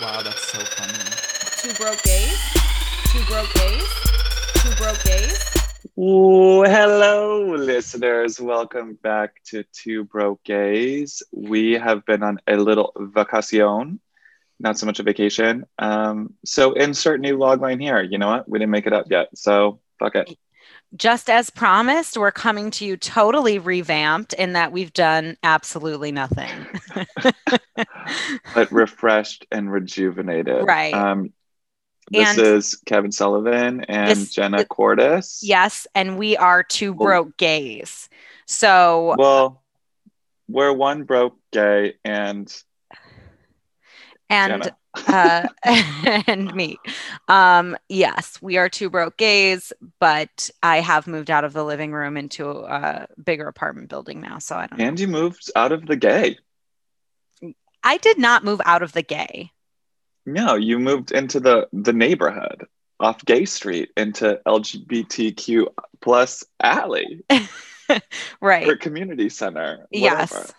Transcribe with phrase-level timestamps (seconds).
[0.00, 0.94] Wow, that's so funny.
[1.58, 2.38] Two broke gays.
[3.12, 3.86] Two broke gays.
[4.54, 5.54] Two broke gays.
[5.98, 8.40] Ooh, hello, listeners.
[8.40, 11.22] Welcome back to Two Broke Gays.
[11.32, 14.00] We have been on a little vacation,
[14.58, 15.66] not so much a vacation.
[15.78, 18.00] Um, so insert new logline here.
[18.00, 18.48] You know what?
[18.48, 20.34] We didn't make it up yet, so fuck it.
[20.96, 26.50] Just as promised, we're coming to you totally revamped in that we've done absolutely nothing.
[28.54, 30.66] but refreshed and rejuvenated.
[30.66, 30.92] Right.
[30.92, 31.32] Um,
[32.10, 35.38] this And- is Kevin Sullivan and This- Jenna Cordes.
[35.42, 38.08] yes, and we are two broke gays.
[38.46, 39.62] So Well,
[40.48, 42.52] we're one broke gay and
[44.30, 44.72] and
[45.08, 45.46] uh,
[46.26, 46.78] and me.
[47.28, 51.92] Um, yes, we are two broke gays, but I have moved out of the living
[51.92, 54.38] room into a bigger apartment building now.
[54.38, 54.84] So I don't know.
[54.86, 56.38] and you moved out of the gay.
[57.82, 59.50] I did not move out of the gay.
[60.26, 62.66] No, you moved into the the neighborhood
[63.00, 65.66] off Gay Street into LGBTQ
[66.02, 67.24] plus alley
[68.40, 68.68] Right.
[68.68, 69.86] or community center.
[69.90, 69.90] Whatever.
[69.90, 70.52] Yes.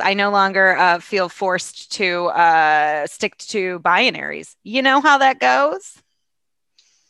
[0.00, 4.54] I no longer uh, feel forced to uh, stick to binaries.
[4.62, 5.98] You know how that goes?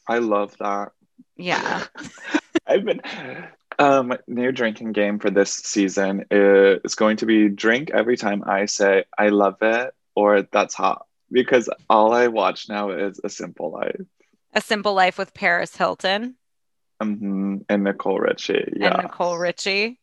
[0.09, 0.93] I love that.
[1.37, 1.85] Yeah.
[2.67, 3.01] I've been
[3.79, 8.67] um new drinking game for this season is going to be drink every time I
[8.67, 13.71] say I love it or that's hot because all I watch now is a simple
[13.71, 14.03] life.
[14.53, 16.37] A Simple Life with Paris Hilton
[17.01, 17.59] Mm-hmm.
[17.69, 18.73] And Nicole Richie.
[18.77, 18.95] Yeah.
[18.95, 20.00] and Nicole Richie.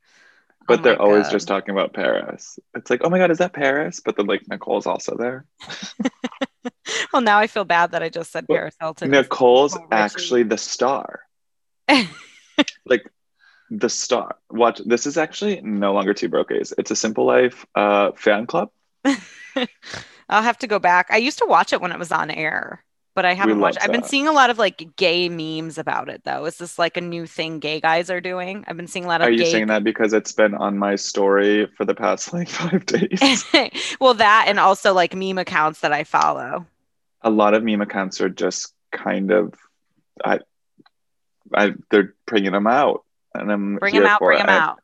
[0.68, 1.32] But Oh they're always God.
[1.32, 2.60] just talking about Paris.
[2.76, 4.02] It's like, oh my God, is that Paris?
[4.04, 5.46] But then like Nicole's also there.
[7.14, 9.10] Well, now I feel bad that I just said Well, Paris Hilton.
[9.12, 11.22] Nicole's Nicole actually the star.
[12.86, 13.10] like
[13.70, 14.36] the star.
[14.50, 16.52] Watch this is actually no longer two broke.
[16.52, 18.70] It's a simple life uh fan club.
[20.30, 21.08] I'll have to go back.
[21.10, 22.84] I used to watch it when it was on air,
[23.18, 23.80] but I haven't watched.
[23.82, 26.46] I've been seeing a lot of like gay memes about it though.
[26.46, 28.64] Is this like a new thing gay guys are doing?
[28.68, 30.78] I've been seeing a lot of Are you gay saying that because it's been on
[30.78, 33.44] my story for the past like five days?
[34.00, 36.68] well, that and also like meme accounts that I follow.
[37.24, 39.56] a lot of meme accounts are just kind of
[40.24, 40.40] I
[41.56, 43.04] I they're bringing them out.
[43.34, 44.78] And I'm Bring them out, bring them out.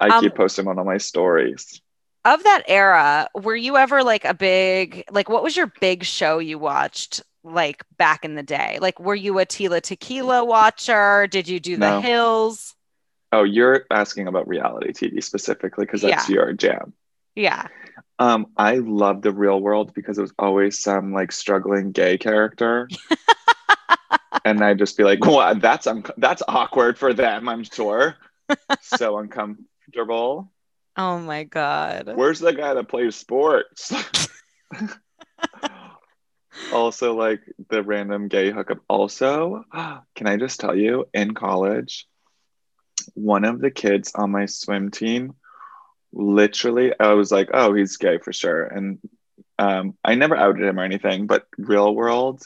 [0.00, 1.80] I, I keep Um, posting on all my stories.
[2.24, 6.38] Of that era, were you ever like a big like what was your big show
[6.40, 8.78] you watched like back in the day?
[8.80, 11.26] Like were you a Tila Tequila watcher?
[11.26, 12.74] Did you do the Hills?
[13.32, 16.92] Oh, you're asking about reality TV specifically because that's your jam.
[17.36, 17.68] Yeah.
[18.18, 22.88] Um, I love the real world because it was always some like struggling gay character.
[24.44, 25.60] and I'd just be like, "What?
[25.60, 28.16] That's un- that's awkward for them, I'm sure.
[28.82, 30.52] so uncomfortable.
[30.96, 32.12] Oh my god.
[32.14, 33.92] Where's the guy that plays sports?
[36.72, 38.78] also, like the random gay hookup.
[38.88, 39.64] Also,
[40.14, 42.06] can I just tell you, in college,
[43.14, 45.34] one of the kids on my swim team,
[46.12, 48.64] literally, I was like, oh, he's gay for sure.
[48.64, 48.98] And
[49.58, 52.42] um, I never outed him or anything, but real world,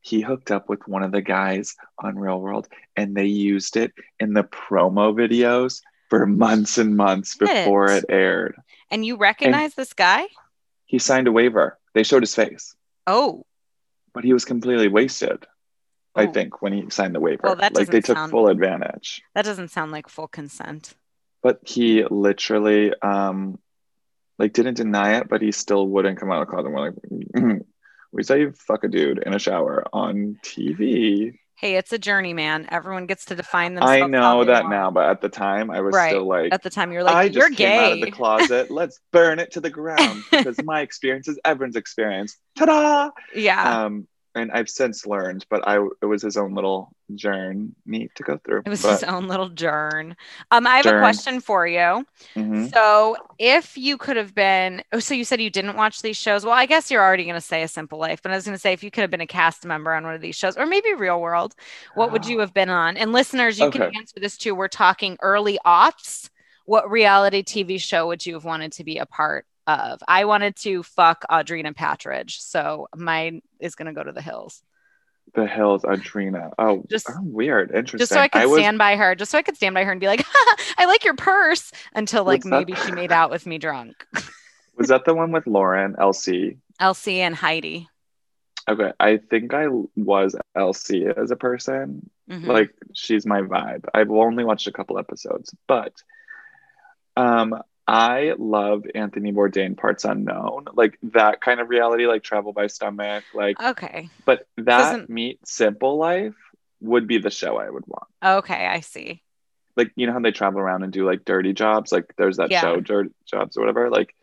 [0.00, 3.92] he hooked up with one of the guys on Real World and they used it
[4.20, 8.04] in the promo videos for months and months before Shit.
[8.04, 8.56] it aired.
[8.90, 10.26] And you recognize this guy?
[10.86, 11.78] He signed a waiver.
[11.94, 12.74] They showed his face,
[13.06, 13.44] Oh,
[14.18, 15.46] but he was completely wasted.
[16.16, 16.32] I Oh.
[16.32, 19.22] think when he signed the waiver, Well, like they took sound- full advantage.
[19.36, 20.94] that doesn't sound like full consent.
[21.40, 23.60] But he literally, um,
[24.36, 26.66] like didn't deny it, but he still wouldn't come out of the closet.
[26.66, 26.94] And we're like,
[27.36, 27.64] "Mhm.
[28.10, 31.38] we saw you fuck a dude in a shower on TV.
[31.60, 32.68] Hey, it's a journey, man.
[32.70, 34.02] Everyone gets to define themselves.
[34.02, 34.72] I know that want.
[34.72, 36.10] now, but at the time, I was Right.
[36.10, 38.70] still like, At the time, you're like, I just you're came out of the closet.
[38.70, 42.36] Let's burn it to the ground because my experience is everyone's experience.
[42.56, 43.10] Ta-da!
[43.34, 43.86] yeah.
[43.86, 48.38] Um, and I've since learned, but I it was his own little journey to go
[48.44, 48.62] through.
[48.66, 50.14] it was but, his own little journey.
[50.50, 52.04] Um, I have a question for you.
[52.36, 52.72] Mhm.
[52.72, 56.44] So, if you could have been, oh, so you said you didn't watch these shows.
[56.44, 58.56] Well, I guess you're already going to say A Simple Life, but I was going
[58.56, 60.56] to say if you could have been a cast member on one of these shows,
[60.56, 61.54] or maybe Real World,
[61.94, 62.96] what would you have been on?
[62.96, 64.54] And listeners, you can answer this too.
[64.54, 66.30] We're talking early aughts.
[66.66, 70.00] What reality TV show would you have wanted to be a part of?
[70.08, 74.62] I wanted to fuck Audrina Patridge, so mine is going to go to the hills.
[75.34, 76.52] The Hills, Audrina.
[76.58, 77.70] Oh, Just- oh, weird.
[77.70, 77.98] Interesting.
[77.98, 79.92] just so I could was, stand by her, just so I could stand by her
[79.92, 80.24] and be like,
[80.78, 82.48] I like your purse until like that?
[82.48, 84.06] maybe she made out with me drunk.
[84.78, 86.56] Was that the one with Lauren, LC?
[86.80, 87.88] Elsie and Heidi.
[88.68, 89.66] Okay, I think I
[89.96, 92.08] was LC as a person.
[92.30, 92.46] Mhm.
[92.46, 93.84] Like she's my vibe.
[93.92, 95.92] I've only watched a couple episodes, but
[97.16, 102.66] um I love Anthony Bourdain Parts Unknown, like that kind of reality, like Travel by
[102.66, 103.60] Stomach, like.
[103.60, 104.10] Okay.
[104.26, 106.34] But that Doesn't- meet Simple Life
[106.80, 108.06] would be the show I would want.
[108.22, 109.22] Okay, I see.
[109.74, 112.50] Like you know how they travel around and do like dirty jobs, like there's that
[112.50, 112.60] Yeah.
[112.60, 114.14] show Dirt Jobs or whatever, like,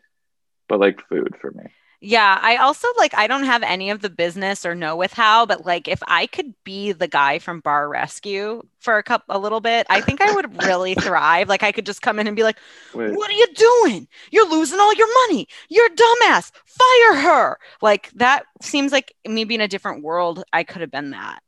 [0.68, 1.64] but like food for me.
[2.00, 5.46] Yeah, I also like I don't have any of the business or know with how,
[5.46, 9.38] but like if I could be the guy from Bar Rescue for a cup a
[9.38, 11.48] little bit, I think I would really thrive.
[11.48, 12.58] Like I could just come in and be like,
[12.94, 14.08] Wait, "What are you doing?
[14.30, 15.48] You're losing all your money.
[15.68, 16.52] You're a dumbass.
[16.66, 21.10] Fire her." Like that seems like maybe in a different world I could have been
[21.10, 21.40] that.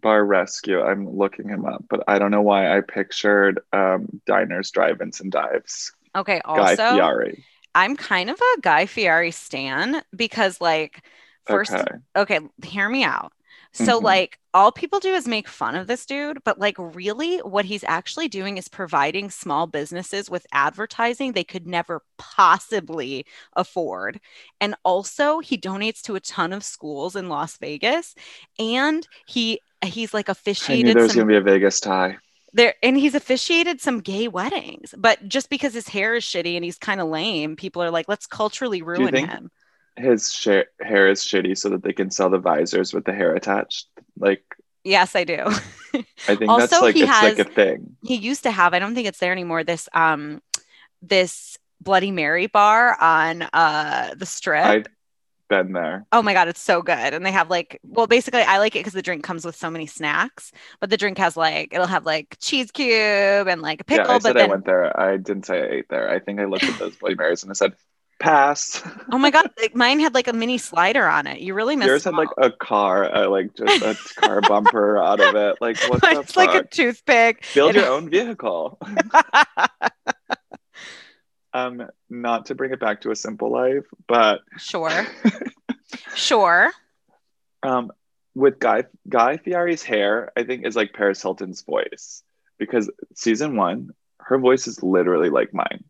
[0.00, 0.80] Bar Rescue.
[0.80, 5.30] I'm looking him up, but I don't know why I pictured um, diners, drive-ins, and
[5.30, 5.92] dives.
[6.16, 7.44] Okay, Also, Guy Fieri.
[7.74, 11.02] I'm kind of a Guy Fieri stan because like
[11.44, 12.00] first Okay.
[12.16, 13.32] okay, hear me out.
[13.72, 14.00] So Mhm.
[14.00, 17.84] like all people do is make fun of this dude, but like really what he's
[17.84, 23.24] actually doing is providing small businesses with advertising they could never possibly
[23.54, 24.20] afford.
[24.60, 28.14] And also he donates to a ton of schools in Las Vegas
[28.58, 32.16] and he he's like officiated I knew there was some gonna be a Vegas tie.
[32.52, 34.94] There and he's officiated some gay weddings.
[34.96, 38.06] But just because his hair is shitty and he's kind of lame, people are like,
[38.08, 39.50] let's culturally ruin him.
[39.96, 43.34] His sh- hair is shitty so that they can sell the visors with the hair
[43.34, 43.88] attached.
[44.18, 44.42] Like
[44.82, 45.44] Yes, I do.
[45.46, 45.50] I
[46.36, 47.96] think that's Also, like he it's like a thing.
[48.02, 50.40] he used to have i don't think it's there anymore this um
[51.02, 54.86] this bloody mary bar on uh the strip I've
[55.50, 56.06] been there.
[56.12, 58.78] oh my god it's so good and they have like well basically i like it
[58.78, 62.06] because the drink comes with so many snacks but the drink has like it'll have
[62.06, 64.98] like cheese cube and like a pickle yeah, I but said then I went there.
[64.98, 66.08] I didn't say I ate there.
[66.08, 67.74] I think I looked at those Bloody Marys and I said,
[68.20, 68.82] pass.
[69.10, 71.88] oh my god like, mine had like a mini slider on it you really missed
[71.88, 75.56] Yours had like a car, uh, like just a car bumper out of it.
[75.60, 78.78] Like what it's like a toothpick Build It- your own vehicle.
[81.52, 85.06] Um, not to bring it back to a simple life, but sure
[86.14, 86.70] sure
[87.62, 87.90] um,
[88.34, 92.22] with Guy Guy Fieri's hair, I think is like Paris Hilton's voice
[92.58, 95.84] because season one, her voice is literally like mine.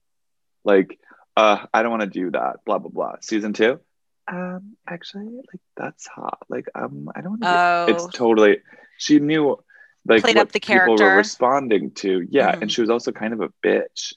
[0.65, 0.99] Like,
[1.37, 2.65] uh, I don't want to do that.
[2.65, 3.17] Blah blah blah.
[3.21, 3.81] Season two,
[4.29, 6.39] um, actually, like that's hot.
[6.49, 7.49] Like, um, I don't want to.
[7.49, 8.59] oh it's totally.
[8.99, 9.59] She knew.
[10.07, 12.63] Like Played what up the people were responding to, yeah, Mhm.
[12.63, 14.15] and she was also kind of a bitch,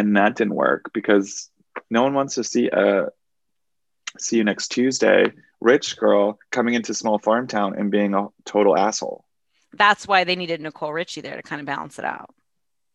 [0.00, 1.50] and that didn't work because
[1.90, 3.08] no one wants to see a
[4.18, 8.76] see you next Tuesday rich girl coming into small farm town and being a total
[8.76, 9.24] asshole.
[9.74, 12.30] that's why they needed nicole richie there to kind of balance it out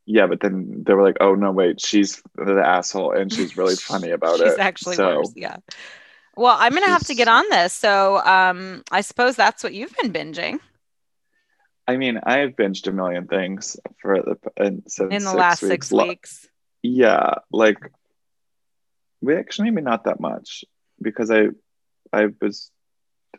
[0.05, 3.75] Yeah, but then they were like, "Oh no, wait, she's the asshole, and she's really
[3.91, 5.33] funny about She's it." She's actually so worse.
[5.35, 5.57] Yeah.
[6.37, 7.73] Well, I'm gonna have to get on this.
[7.73, 10.59] So um I suppose that's what you've been binging
[11.87, 15.71] I mean, I've binged a million things for the and since in the last weeks.
[15.87, 16.47] six weeks.
[16.85, 17.77] Yeah, like
[19.21, 20.63] we actually maybe not that much
[21.01, 21.47] because I
[22.13, 22.69] I was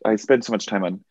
[0.04, 1.04] I spent so much time on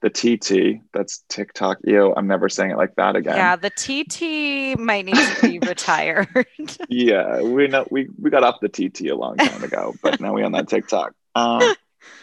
[0.00, 0.82] the TT.
[0.92, 1.78] That's TikTok.
[1.84, 3.36] Ew, I'm never saying it like that again.
[3.36, 6.28] Yeah, the TT might need to be retired.
[6.90, 10.34] Yeah, we know we we got off the TT a long time ago, but now
[10.34, 11.12] we on that TikTok.
[11.34, 11.74] Um,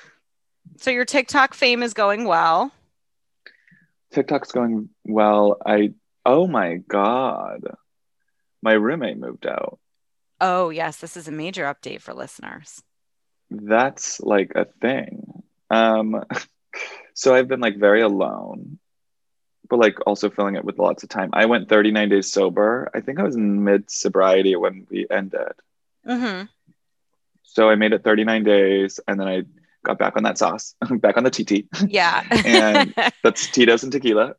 [0.77, 2.71] so your TikTok fame is going well.
[4.11, 5.57] TikTok's going well.
[5.65, 5.93] I
[6.25, 7.61] oh my god,
[8.65, 9.79] my roommate moved out.
[10.41, 12.81] Oh yes, this is a major update for listeners.
[13.49, 15.43] That's like a thing.
[15.69, 16.23] Um,
[17.13, 18.79] so I've been like very alone,
[19.69, 21.29] but like also filling it with lots of time.
[21.31, 22.89] I went 39 days sober.
[22.93, 25.53] I think I was in mid sobriety when we ended.
[26.05, 26.47] Mm-hmm.
[27.43, 29.43] So I made it 39 days, and then I
[29.85, 31.67] got back on that sauce, back on the TT.
[31.87, 32.23] Yeah.
[32.43, 32.93] And-
[33.23, 34.35] That's Tito's and tequila.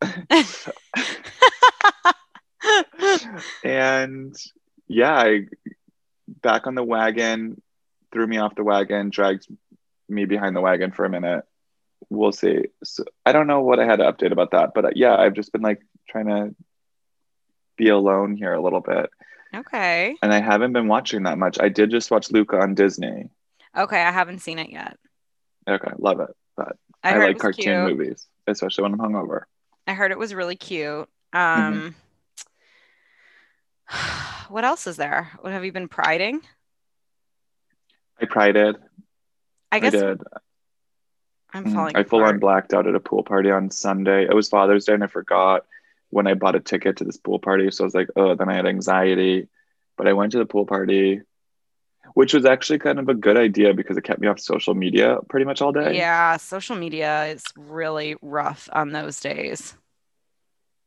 [3.63, 4.35] And
[4.87, 5.47] yeah, I
[6.27, 7.61] back on the wagon,
[8.11, 9.47] threw me off the wagon, dragged
[10.09, 11.45] me behind the wagon for a minute.
[12.09, 12.65] We'll see.
[12.83, 15.33] So I don't know what I had to update about that, but uh, yeah, I've
[15.33, 16.55] just been like trying to
[17.75, 19.09] be alone here a little bit,
[19.53, 20.15] okay.
[20.21, 21.57] and I haven't been watching that much.
[21.59, 23.29] I did just watch Luca on Disney.
[23.75, 24.97] Okay, I haven't seen it yet.
[25.67, 27.97] Okay, love it, but I, I, like cartoon cute.
[27.97, 29.41] movies, especially when I'm hungover.
[29.85, 31.07] I heard it was really cute.
[31.33, 31.89] Mm-hmm.
[33.89, 33.97] Um,
[34.49, 35.31] what else is there?
[35.41, 36.41] What have you been priding?
[38.19, 38.75] I prided.
[39.71, 40.21] I I, guess did.
[41.53, 41.73] I'm Mhm.
[41.73, 41.95] falling.
[41.95, 44.23] I full on blacked out at a pool party on Sunday.
[44.23, 45.65] It was Father's Day and I forgot
[46.09, 47.69] when I bought a ticket to this pool party.
[47.71, 49.47] So I was like, oh, then I had anxiety.
[49.97, 51.21] But I went to the pool party,
[52.13, 55.17] which was actually kind of a good idea because it kept me off social media
[55.29, 55.97] pretty much all day.
[55.97, 59.75] Yeah, social media is really rough on those days.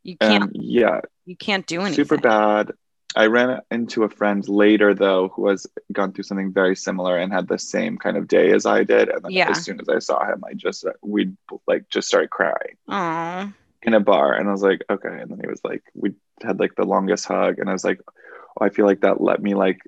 [0.03, 1.97] You can't And yeah, you can't do anything.
[1.97, 2.73] super bad.
[3.17, 7.33] I ran into a friend later though who has gone through something very similar and
[7.33, 9.09] had the same kind of day as I did.
[9.09, 9.51] And then Yeah.
[9.51, 11.31] as soon as I saw him, I just uh, we
[11.67, 13.53] like just started crying Oh,
[13.83, 15.09] in a bar, and I was like, okay.
[15.21, 18.01] And then he was like, we had like the longest hug, and I was like,
[18.07, 19.81] oh, I feel like that let me like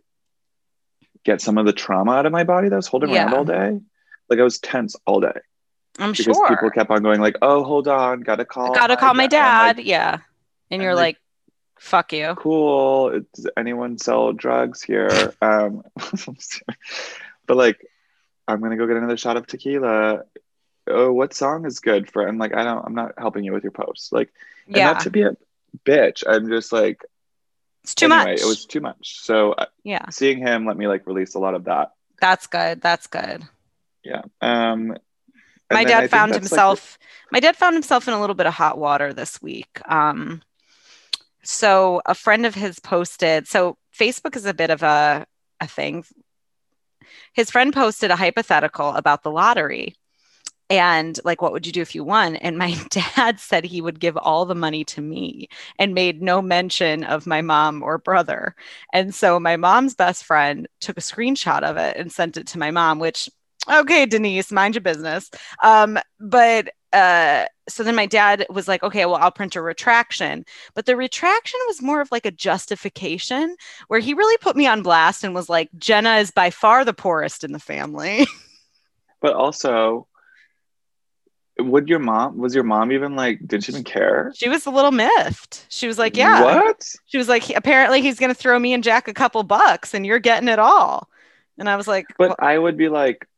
[1.24, 3.44] get some of the trauma out of my body that I was holding around all
[3.44, 3.80] day.
[4.28, 5.38] Like I was tense all day
[5.98, 6.48] I'm because sure.
[6.48, 9.76] people kept on going like, oh, hold on, gotta call, Gotta call my dad.
[9.76, 10.18] like, yeah.
[10.70, 11.18] And I'm you're like,
[11.82, 12.34] fuck you.
[12.36, 13.20] cool.
[13.34, 15.34] Does anyone sell drugs here?
[15.42, 15.82] Um,
[17.46, 17.84] but like,
[18.48, 20.22] I'm gonna go get another shot of tequila.
[20.86, 22.26] Oh, what song is good for?
[22.26, 22.84] I'm like, I don't.
[22.84, 24.12] I'm not helping you with your posts.
[24.12, 24.32] Like,
[24.66, 24.92] and Yeah.
[24.92, 25.36] not to be a
[25.84, 26.24] bitch.
[26.26, 27.04] I'm just like,
[27.84, 28.40] It's too anyway, much.
[28.40, 29.20] It was too much.
[29.20, 30.08] So uh, yeah.
[30.10, 31.92] seeing him let me like release a lot of that.
[32.20, 32.80] That's good.
[32.80, 33.42] That's good.
[34.04, 34.22] Yeah.
[34.40, 34.96] Um,
[35.70, 36.98] my dad found that's, like, himself
[37.30, 40.42] my dad found himself in a little bit of hot water this week um
[41.44, 45.26] so a friend of his posted so facebook is a bit of a
[45.62, 46.04] a thing.
[47.32, 49.94] His friend posted a hypothetical about the lottery
[50.68, 52.37] and like what would you do if you won?
[52.37, 56.42] And my dad said he would give all the money to me and made no
[56.42, 58.54] mention of my mom or brother.
[58.92, 62.58] And so my mom's best friend took a screenshot of it and sent it to
[62.58, 63.30] my mom which
[63.72, 65.30] okay denise mind your business.
[65.62, 70.44] Um but uh so then my dad was like okay well i'll print a retraction
[70.75, 73.56] but the retraction was more of like a justification
[73.88, 76.92] where he really put me on blast and was like jenna is by far the
[76.92, 78.26] poorest in the family
[79.20, 80.06] but also,
[81.61, 82.38] would your mom?
[82.38, 83.38] Was your mom even like?
[83.46, 84.32] Did she even care?
[84.34, 86.82] she was a little miffed she was like yeah What?
[87.06, 90.04] she was like apparently he's going to throw me and jack a couple bucks and
[90.04, 91.08] you're getting it all
[91.58, 93.28] and i was like But well, I would be like,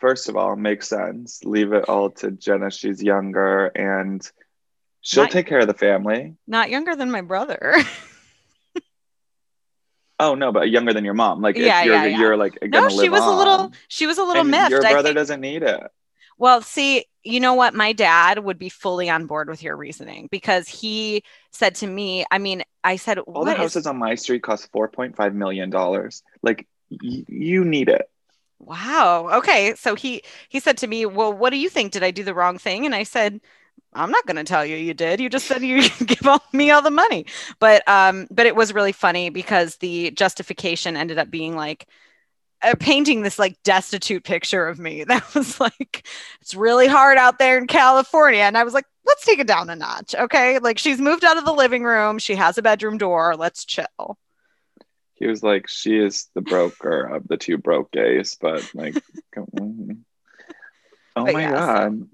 [0.00, 1.44] first of all, makes sense.
[1.44, 2.70] Leave it all to Jenna.
[2.70, 4.22] She's younger and
[5.02, 6.34] she'll Not- take care of the family.
[6.46, 7.74] not younger than my brother
[10.18, 11.40] Oh no, but younger than your mom.
[11.40, 12.18] Like Yeah, if you're yeah, yeah.
[12.18, 15.14] you're like no she was a little she was a little miffed Your brother think-
[15.16, 15.80] doesn't need it.
[16.36, 17.74] Well, see, you know what?
[17.74, 22.24] My dad would be fully on board with your reasoning because he said to me,
[22.30, 25.34] I mean, I said, All the is- houses on my street cost four point five
[25.34, 26.22] million dollars.
[26.42, 28.08] Like y- you need it.
[28.60, 29.28] Wow.
[29.38, 29.74] Okay.
[29.76, 31.92] So he he said to me, Well, what do you think?
[31.92, 32.86] Did I do the wrong thing?
[32.86, 33.40] And I said,
[33.92, 35.20] I'm not gonna tell you you did.
[35.20, 37.26] You just said you give all, me all the money.
[37.58, 41.86] But um, but it was really funny because the justification ended up being like
[42.62, 46.06] uh, painting this like destitute picture of me that was like
[46.40, 49.70] it's really hard out there in California and I was like let's take it down
[49.70, 52.98] a notch okay like she's moved out of the living room she has a bedroom
[52.98, 54.18] door let's chill
[55.20, 58.96] He was like, she is the broker of the two broke gays, but like,
[59.36, 59.46] oh
[61.14, 62.08] But my yeah, so- god.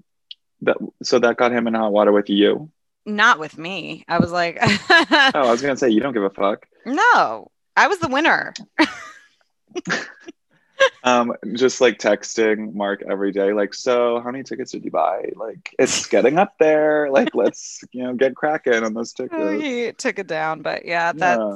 [0.61, 2.71] That so that got him in hot water with you.
[3.05, 6.31] not with me I was like Oh, I was gonna say you don't give a
[6.31, 6.67] fuck.
[6.85, 8.53] no I was the winner
[11.03, 15.31] Um, just like texting Mark every day, like, so how many tickets did you buy?
[15.35, 17.09] Like, it's getting up there.
[17.09, 19.61] Like, let's you know get cracking on those tickets.
[19.63, 21.55] He took it down but yeah Yeah.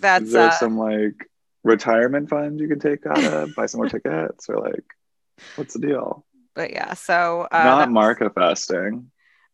[0.00, 1.28] That's Is there uh, some like
[1.64, 4.84] retirement fund you can take out of, buy some more tickets, or like,
[5.56, 6.24] what's the deal?
[6.54, 9.10] but yeah so uh, Not Marka festing.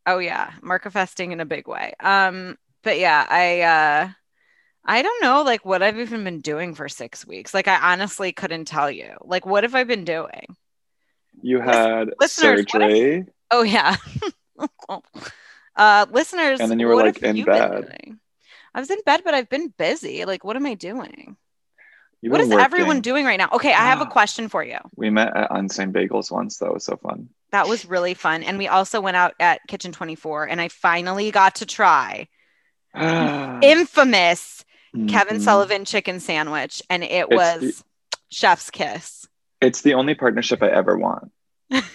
[0.07, 1.95] Oh yeah, markafesting in a big way.
[2.01, 4.09] Um, but yeah, I uh
[4.85, 7.55] I don't know like what I've even been doing for six weeks.
[7.55, 9.15] Like I honestly couldn't tell you.
[9.21, 10.57] Like what have I been doing?
[11.41, 13.27] You had listeners, what if- surgery.
[13.51, 13.97] Oh yeah.
[15.77, 18.19] uh listeners, And then you were, like, in bed.
[18.75, 20.25] I was in bed, but I've been busy.
[20.25, 21.37] Like, what am I doing?
[22.23, 23.49] What is been everyone doing right now?
[23.53, 24.09] Okay, I have a Ah.
[24.09, 24.79] question for you.
[24.97, 26.59] We met at Unsigned Bagels once.
[26.59, 27.29] That was so fun.
[27.51, 28.43] That was really fun.
[28.45, 32.29] And we also went out at Kitchen 24 and I finally got to try
[33.63, 34.65] infamous
[35.09, 35.41] Kevin Mhm.
[35.43, 37.85] Sullivan chicken sandwich, and it It's the- was
[38.31, 39.27] chef's kiss.
[39.61, 41.33] It's the only partnership I ever want.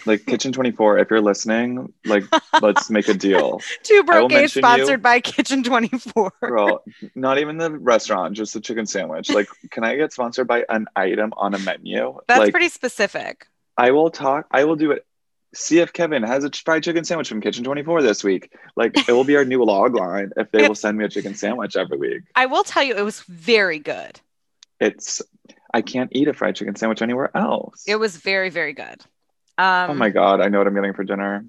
[0.06, 2.24] Like Kitchen 24, if you're listening, like
[2.62, 3.62] let's make a deal.
[3.84, 6.32] Two broke gays sponsored you- by Kitchen 24.
[6.42, 6.84] Girl,
[7.16, 9.30] not even the restaurant, just the chicken sandwich.
[9.30, 12.20] Like, can I get sponsored by an item on a menu?
[12.28, 13.48] That's like, pretty specific.
[13.78, 15.06] I will talk, I will do it.
[15.54, 18.54] See if Kevin has a fried chicken sandwich from Kitchen 24 this week.
[18.76, 21.36] Like, it will be our new log line if they will send me a chicken
[21.36, 22.24] sandwich every week.
[22.36, 24.20] I will tell you, it was very good.
[24.80, 25.22] It's,
[25.74, 27.84] I can't eat a fried chicken sandwich anywhere else.
[27.88, 29.04] It was very, very good.
[29.58, 31.46] Um, oh my God, I know what I'm getting for dinner.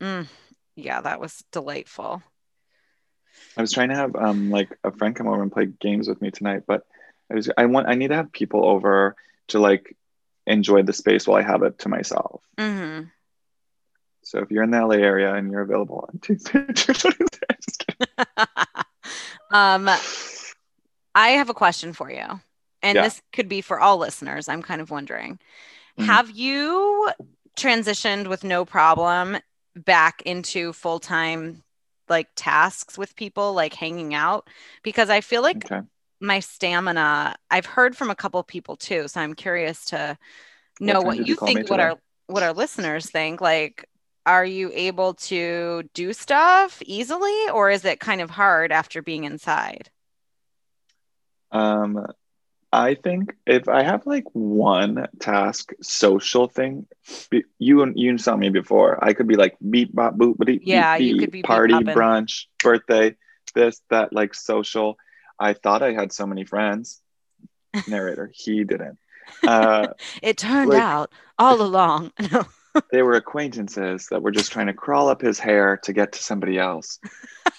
[0.00, 0.26] mm,
[0.76, 2.22] yeah, that was delightful.
[3.56, 6.20] I was trying to have um like a friend come over and play games with
[6.20, 6.86] me tonight, but
[7.30, 9.16] I was I want I need to have people over
[9.48, 9.96] to like
[10.46, 12.42] enjoy the space while I have it to myself.
[12.58, 13.02] hmm
[14.22, 16.66] So if you're in the LA area and you're available on Tuesday,
[19.50, 19.88] um,
[21.14, 22.40] I have a question for you.
[22.82, 23.02] And Yeah.
[23.04, 24.48] this could be for all listeners.
[24.48, 25.38] I'm kind of wondering.
[25.98, 26.06] Mhm.
[26.06, 27.10] Have you
[27.56, 29.38] transitioned with no problem
[29.76, 31.62] back into full-time
[32.08, 34.48] like tasks with people like hanging out
[34.82, 35.82] because I feel like Okay.
[36.20, 40.18] my stamina I've heard from a couple people too so I'm curious to
[40.80, 43.86] know time what you you call me think what our what our listeners think like
[44.26, 49.24] are you able to do stuff easily or is it kind of hard after being
[49.24, 49.90] inside?
[51.50, 52.06] Um,
[52.72, 56.86] I think if I have like one task social thing,
[57.58, 58.98] you you saw me before.
[59.04, 61.94] I could be like beep bop boop beep Yeah, beep, you could be party bopping.
[61.94, 63.14] brunch birthday
[63.54, 64.96] this that like social.
[65.38, 67.02] I thought I had so many friends.
[67.88, 68.98] Narrator, he didn't.
[69.46, 69.88] Uh,
[70.20, 72.12] It turned Like- out all along.
[72.32, 72.44] No.
[72.90, 76.22] they were acquaintances that were just trying to crawl up his hair to get to
[76.22, 76.98] somebody else.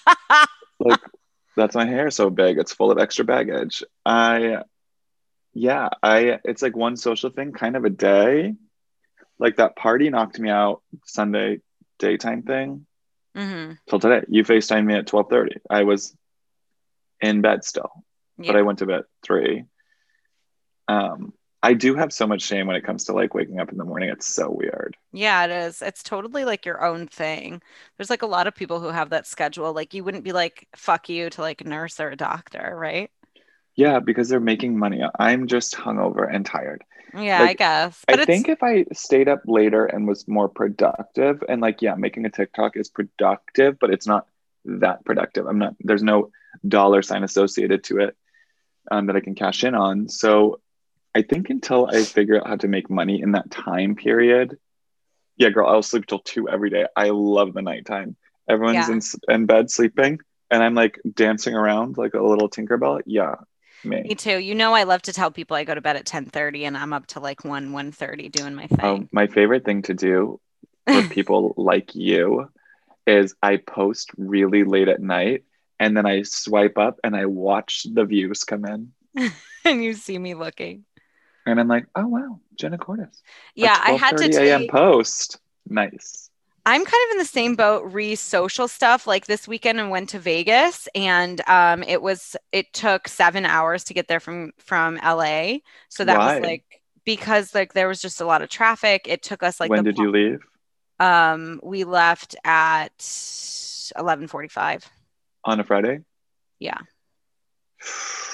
[0.80, 1.00] like
[1.56, 4.58] that's my hair so big it's full of extra baggage i
[5.54, 8.54] yeah i it's like one social thing kind of a day.
[9.38, 11.60] Like that party knocked me out sunday
[11.98, 12.86] daytime thing.
[13.34, 14.24] Hmm till today.
[14.28, 16.14] You FaceTime me at 12.30 i was
[17.20, 17.90] in bed still
[18.38, 19.64] but i went to bed 3
[20.88, 21.32] um
[21.62, 23.84] i do have so much shame when it comes to like waking up in the
[23.84, 24.10] morning.
[24.10, 24.98] It's so weird.
[25.12, 25.80] Yeah, it is.
[25.80, 27.62] It's totally like your own thing.
[27.96, 29.72] There's like a lot of people who have that schedule.
[29.72, 33.10] Like you wouldn't be like, fuck you to like a nurse or a doctor, right?
[33.76, 36.82] Yeah because they're making money i'm just hungover and tired
[37.14, 38.02] Yeah, I guess.
[38.08, 41.80] But I it's think if I stayed up later and was more productive, and like,
[41.80, 44.26] yeah, making a TikTok is productive, but it's not
[44.64, 45.46] that productive.
[45.46, 46.32] I'm not, there's no
[46.66, 48.16] dollar sign associated to it
[48.90, 50.08] um, that I can cash in on.
[50.08, 50.60] So
[51.14, 54.58] I think until I figure out how to make money in that time period,
[55.36, 56.86] yeah, girl, I'll sleep till two every day.
[56.96, 58.16] I love the nighttime.
[58.48, 58.94] Everyone's Yeah.
[59.28, 60.18] in, in bed sleeping,
[60.50, 63.02] and I'm like dancing around like a little Tinkerbell.
[63.06, 63.36] Yeah,
[63.84, 64.14] me me.
[64.14, 64.38] too.
[64.38, 66.92] You know, I love to tell people I go to bed at 10:30 and I'm
[66.92, 68.84] up to like 1 1:30 doing my thing.
[68.84, 70.40] Um, my favorite thing to do
[70.86, 72.50] for people like you
[73.06, 75.44] is I post really late at night
[75.78, 78.92] and then I swipe up and I watch the views come in.
[79.64, 80.84] and you see me looking.
[81.46, 83.22] And I'm like, oh wow, Jenna Cordes.
[83.54, 84.60] Yeah, I had to 12:30 a.m.
[84.62, 85.38] take post.
[85.68, 86.30] Nice.
[86.66, 89.06] I'm kind of in the same boat re social stuff.
[89.06, 93.84] Like this weekend I went to Vegas and um it was it took 7 hours
[93.84, 95.58] to get there from from LA.
[95.88, 96.36] So that Why?
[96.36, 99.06] was like because like there was just a lot of traffic.
[99.06, 100.40] It took us like when did you leave?
[101.00, 104.84] um we left at 11:45.
[105.44, 106.00] On a Friday?
[106.58, 106.78] Yeah.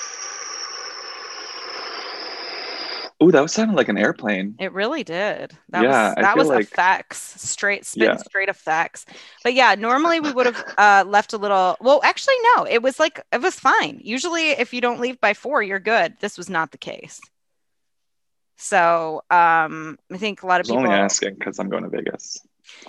[3.23, 4.57] Oh, that was sounding like an airplane.
[4.59, 5.53] It really did.
[5.69, 7.19] That Yeah, was that was like- effects,
[7.51, 8.17] straight spin, Yeah.
[8.17, 9.05] straight effects.
[9.45, 11.77] But yeah, normally we would have uh, left a little.
[11.81, 12.65] Well, actually, no.
[12.65, 14.01] It was like it was fine.
[14.03, 16.15] Usually, if you don't leave by four, you're good.
[16.21, 17.21] This was not the case.
[18.57, 20.83] So um, I think a lot I of was people.
[20.85, 22.39] only asking because I'm going to Vegas.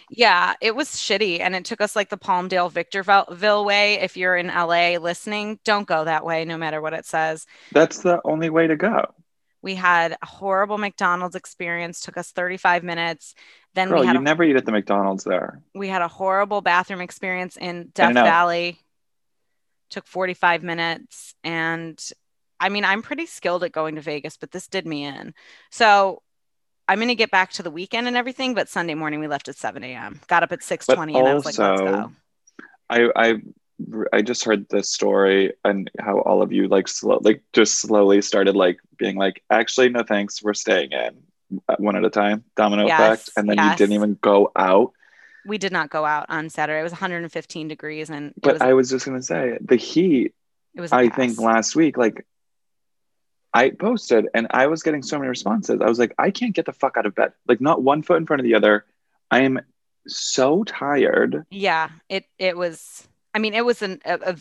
[0.10, 3.96] Yeah, it was shitty, and it took us like the Palmdale Victorville way.
[3.96, 7.48] If you're in LA listening, don't go that way, no matter what it says.
[7.72, 9.14] That's the only way to go.
[9.62, 12.02] We had a horrible McDonald's experience.
[12.02, 13.36] Took us 35 minutes.
[13.74, 15.62] Then Girl, we had you a never eat at the McDonald's there.
[15.74, 18.80] we had a horrible bathroom experience in Death Valley.
[19.92, 21.36] Took 45 minutes.
[21.44, 22.02] And
[22.60, 25.34] I mean, I'm pretty skilled at going to Vegas, but this did me in.
[25.70, 26.22] So
[26.88, 28.54] I'm going to get back to the weekend and everything.
[28.54, 30.20] But Sunday morning, we left at 7 a.m.
[30.28, 32.12] Got up at 6:20, and I was like, let's go.
[32.90, 33.42] I I
[34.14, 38.22] I just heard this story and how all of you like slow like just slowly
[38.22, 41.24] started like being like actually no thanks we're staying in
[41.68, 42.44] uh, one at a time.
[42.56, 43.30] Domino Yes, effect.
[43.38, 44.94] And then you didn't even go out.
[45.46, 46.80] We did not go out on Saturday.
[46.80, 50.34] It was 115 degrees, and but was, I was just gonna say the heat
[50.76, 51.18] it was I pass.
[51.18, 52.26] think last week like
[53.54, 55.82] I posted and I was getting so many responses.
[55.82, 57.34] I was like I can't get the fuck out of bed.
[57.48, 58.86] Like not one foot in front of the other.
[59.30, 59.60] I am
[60.08, 61.46] so tired.
[61.50, 63.08] Yeah, it it was.
[63.34, 64.36] I mean, it was an, a, a, a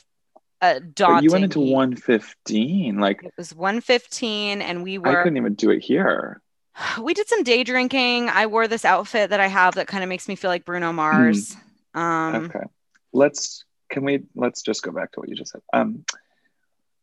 [0.61, 1.25] but daunting.
[1.25, 5.09] you went into 115 like It was 115, and we were.
[5.09, 6.43] I couldn't even do it here
[7.01, 8.29] we did some day drinking.
[8.29, 10.93] I wore this outfit that I have that kind of makes me feel like Bruno
[10.93, 11.57] Mars.
[11.95, 12.65] Um, Okay.
[13.13, 15.63] Let's can we let's just go back to what you just said.
[15.73, 16.05] Um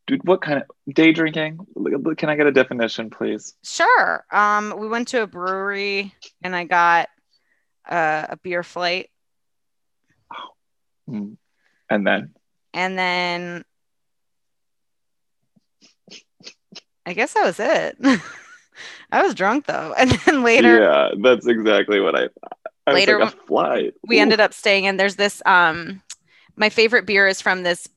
[0.06, 1.60] dude, what kind of day drinking?
[2.18, 3.56] Can I get a definition, please?
[3.64, 4.24] Sure.
[4.32, 7.10] Um, we went to a brewery and I got
[7.90, 9.10] uh, a beer flight,
[11.10, 11.34] Hmm.
[11.90, 12.34] And then
[12.74, 13.64] and then
[17.06, 17.98] I guess that was it.
[19.12, 22.58] I was drunk though, and then later Yeah, that's exactly what I thought.
[22.86, 23.94] I Later was like a flight.
[24.08, 24.98] we ended up staying in.
[24.98, 25.42] There's this.
[25.46, 26.02] Um,
[26.56, 27.88] my favorite beer is from this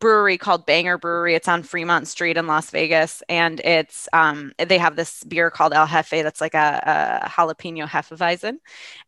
[0.00, 1.34] brewery called Banger Brewery.
[1.34, 5.72] It's on Fremont Street in Las Vegas, and it's um, they have this beer called
[5.72, 8.58] El Jefe that's like a, a jalapeno hefeweizen.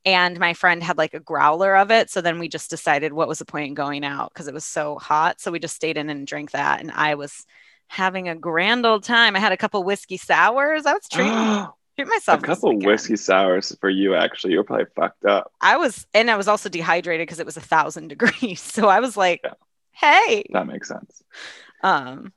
[0.05, 3.29] And my friend had like a growler of it, so then we just decided what
[3.29, 5.41] was the point in going out because it was so hot.
[5.41, 7.47] So we just stayed in and drank that, and I was
[7.89, 9.37] having a grand old time.
[9.37, 10.87] I had a couple whiskey sours.
[10.87, 11.33] I was treating.
[11.97, 12.43] treat myself.
[12.43, 14.53] A couple whiskey sours for you, actually.
[14.53, 15.53] You're probably fucked up.
[15.61, 18.61] I was, and I was also dehydrated because it was a thousand degrees.
[18.71, 19.55] So I was like, yeah.
[20.01, 20.45] Hey.
[20.53, 21.23] That makes sense.
[21.83, 22.33] Um,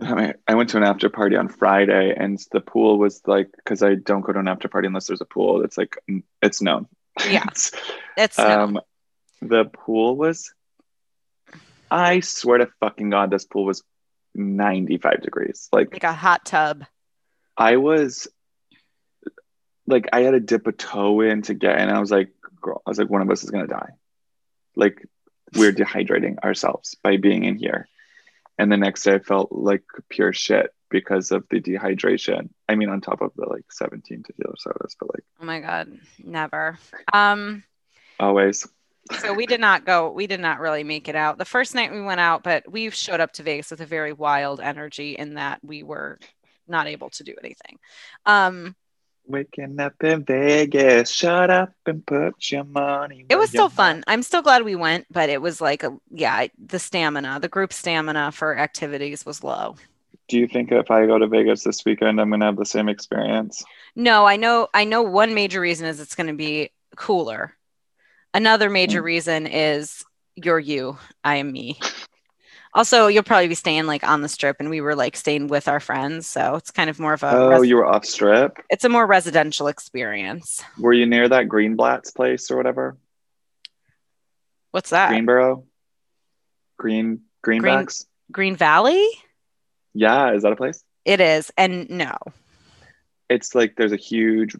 [0.00, 3.94] I, went to an after party on Friday, and the pool was like, because I
[3.94, 5.62] don't go to an after party unless there's a pool.
[5.62, 5.96] It's like,
[6.40, 6.88] it's known.
[7.28, 7.44] Yeah.
[7.48, 7.72] it's,
[8.16, 8.80] it's um,
[9.40, 10.52] the pool was,
[11.90, 13.82] I swear to fucking God, this pool was
[14.34, 15.68] 95 degrees.
[15.72, 16.84] Like, like a hot tub.
[17.56, 18.28] I was
[19.86, 21.88] like I had to dip a toe in to get in.
[21.88, 23.90] I was like, girl, I was like, one of us is gonna die.
[24.74, 25.06] Like
[25.56, 27.88] we're dehydrating ourselves by being in here.
[28.58, 32.50] And the next day I felt like pure shit because of the dehydration.
[32.68, 35.88] I mean, on top of the like 17 tequila sodas, but like oh my god,
[36.22, 36.78] never.
[37.12, 37.64] Um
[38.20, 38.66] always.
[39.18, 41.38] so we did not go, we did not really make it out.
[41.38, 44.12] The first night we went out, but we showed up to Vegas with a very
[44.12, 46.18] wild energy in that we were
[46.68, 47.78] not able to do anything.
[48.26, 48.76] Um
[49.32, 53.24] Waking up in Vegas, shut up and put your money.
[53.30, 54.04] It was still fun.
[54.06, 57.72] I'm still glad we went, but it was like a yeah, the stamina, the group
[57.72, 59.76] stamina for activities was low.
[60.28, 62.90] Do you think if I go to Vegas this weekend, I'm gonna have the same
[62.90, 63.64] experience?
[63.96, 64.68] No, I know.
[64.74, 67.56] I know one major reason is it's gonna be cooler.
[68.34, 69.06] Another major mm.
[69.06, 70.04] reason is
[70.36, 71.78] you're you, I am me.
[72.74, 75.68] Also, you'll probably be staying like on the strip, and we were like staying with
[75.68, 77.30] our friends, so it's kind of more of a.
[77.30, 78.58] Oh, res- you were off strip.
[78.70, 80.62] It's a more residential experience.
[80.78, 82.96] Were you near that Greenblatt's place or whatever?
[84.70, 85.10] What's that?
[85.10, 85.64] Greenboro.
[86.78, 87.60] Green Greenbacks.
[88.30, 89.06] Green, Green Valley.
[89.92, 90.82] Yeah, is that a place?
[91.04, 92.16] It is, and no.
[93.28, 94.56] It's like there's a huge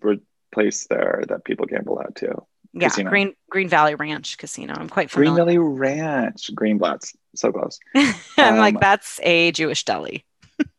[0.52, 2.46] place there that people gamble at too.
[2.74, 3.10] Yeah, casino.
[3.10, 4.74] Green Green Valley Ranch Casino.
[4.74, 5.44] I'm quite familiar.
[5.44, 7.78] Green Valley Ranch, Greenblatt's, so close.
[7.94, 10.24] I'm um, like, that's a Jewish deli.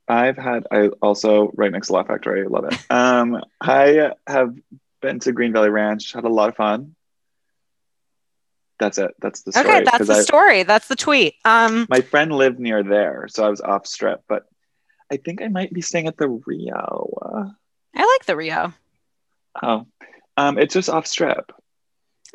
[0.07, 2.43] I've had, I also right next to Laugh Factory.
[2.43, 2.77] I love it.
[2.89, 4.55] Um, I have
[5.01, 6.95] been to Green Valley Ranch, had a lot of fun.
[8.79, 9.11] That's it.
[9.19, 9.65] That's the story.
[9.65, 10.63] Okay, that's the I, story.
[10.63, 11.35] That's the tweet.
[11.45, 14.45] Um, my friend lived near there, so I was off strip, but
[15.11, 17.53] I think I might be staying at the Rio.
[17.95, 18.73] I like the Rio.
[19.61, 19.85] Oh,
[20.35, 21.51] um, it's just off strip.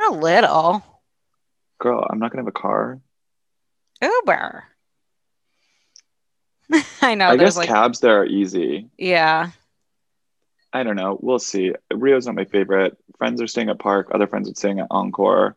[0.06, 0.84] A little.
[1.78, 3.00] Girl, I'm not gonna have a car.
[4.02, 4.64] Uber.
[7.02, 7.28] I know.
[7.28, 7.68] I guess like...
[7.68, 8.88] cabs there are easy.
[8.96, 9.50] Yeah.
[10.72, 11.18] I don't know.
[11.20, 11.72] We'll see.
[11.92, 12.96] Rio's not my favorite.
[13.16, 14.08] Friends are staying at Park.
[14.12, 15.56] Other friends are staying at Encore.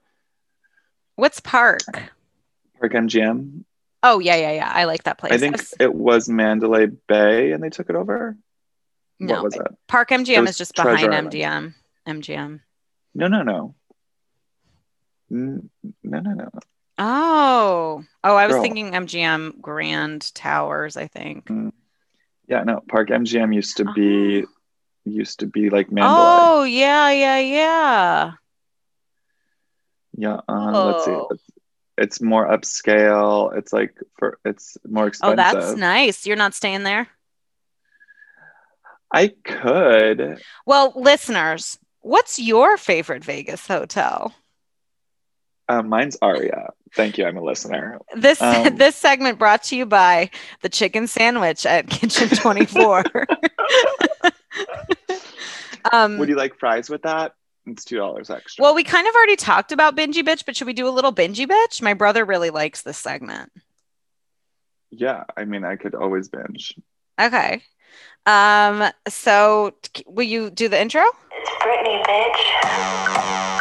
[1.15, 1.81] What's Park?
[2.79, 3.63] Park MGM.
[4.03, 4.71] Oh yeah, yeah, yeah.
[4.73, 5.33] I like that place.
[5.33, 5.73] I think was...
[5.79, 8.37] it was Mandalay Bay, and they took it over.
[9.19, 9.67] No, what was it?
[9.87, 11.75] Park MGM is just behind MGM.
[12.07, 12.61] MGM.
[13.13, 13.75] No, no, no.
[15.31, 15.61] No,
[16.03, 16.49] no, no.
[16.97, 18.61] Oh, oh, I was Girl.
[18.61, 20.97] thinking MGM Grand Towers.
[20.97, 21.45] I think.
[21.45, 21.71] Mm.
[22.47, 22.81] Yeah, no.
[22.87, 24.47] Park MGM used to be oh.
[25.05, 26.15] used to be like Mandalay.
[26.17, 28.31] Oh yeah, yeah, yeah.
[30.17, 30.39] Yeah.
[30.49, 30.85] Um, oh.
[30.87, 31.11] Let's see.
[31.11, 31.27] Oh.
[31.31, 31.43] It's,
[31.97, 33.55] it's more upscale.
[33.57, 35.39] It's like for it's more expensive.
[35.39, 36.27] Oh, that's nice.
[36.27, 37.07] You're not staying there.
[39.13, 40.41] I could.
[40.65, 44.33] Well, listeners, what's your favorite Vegas hotel?
[45.71, 46.69] Uh, mine's Aria.
[46.95, 47.25] Thank you.
[47.25, 47.97] I'm a listener.
[48.13, 50.29] This um, this segment brought to you by
[50.61, 53.05] the chicken sandwich at Kitchen 24.
[55.93, 57.35] um, Would you like fries with that?
[57.65, 58.61] It's two dollars extra.
[58.61, 61.13] Well, we kind of already talked about Bingy Bitch, but should we do a little
[61.13, 61.81] Bingy Bitch?
[61.81, 63.53] My brother really likes this segment.
[64.89, 66.75] Yeah, I mean, I could always binge.
[67.19, 67.63] Okay.
[68.25, 68.89] Um.
[69.07, 71.03] So, will you do the intro?
[71.31, 73.60] It's Britney, bitch.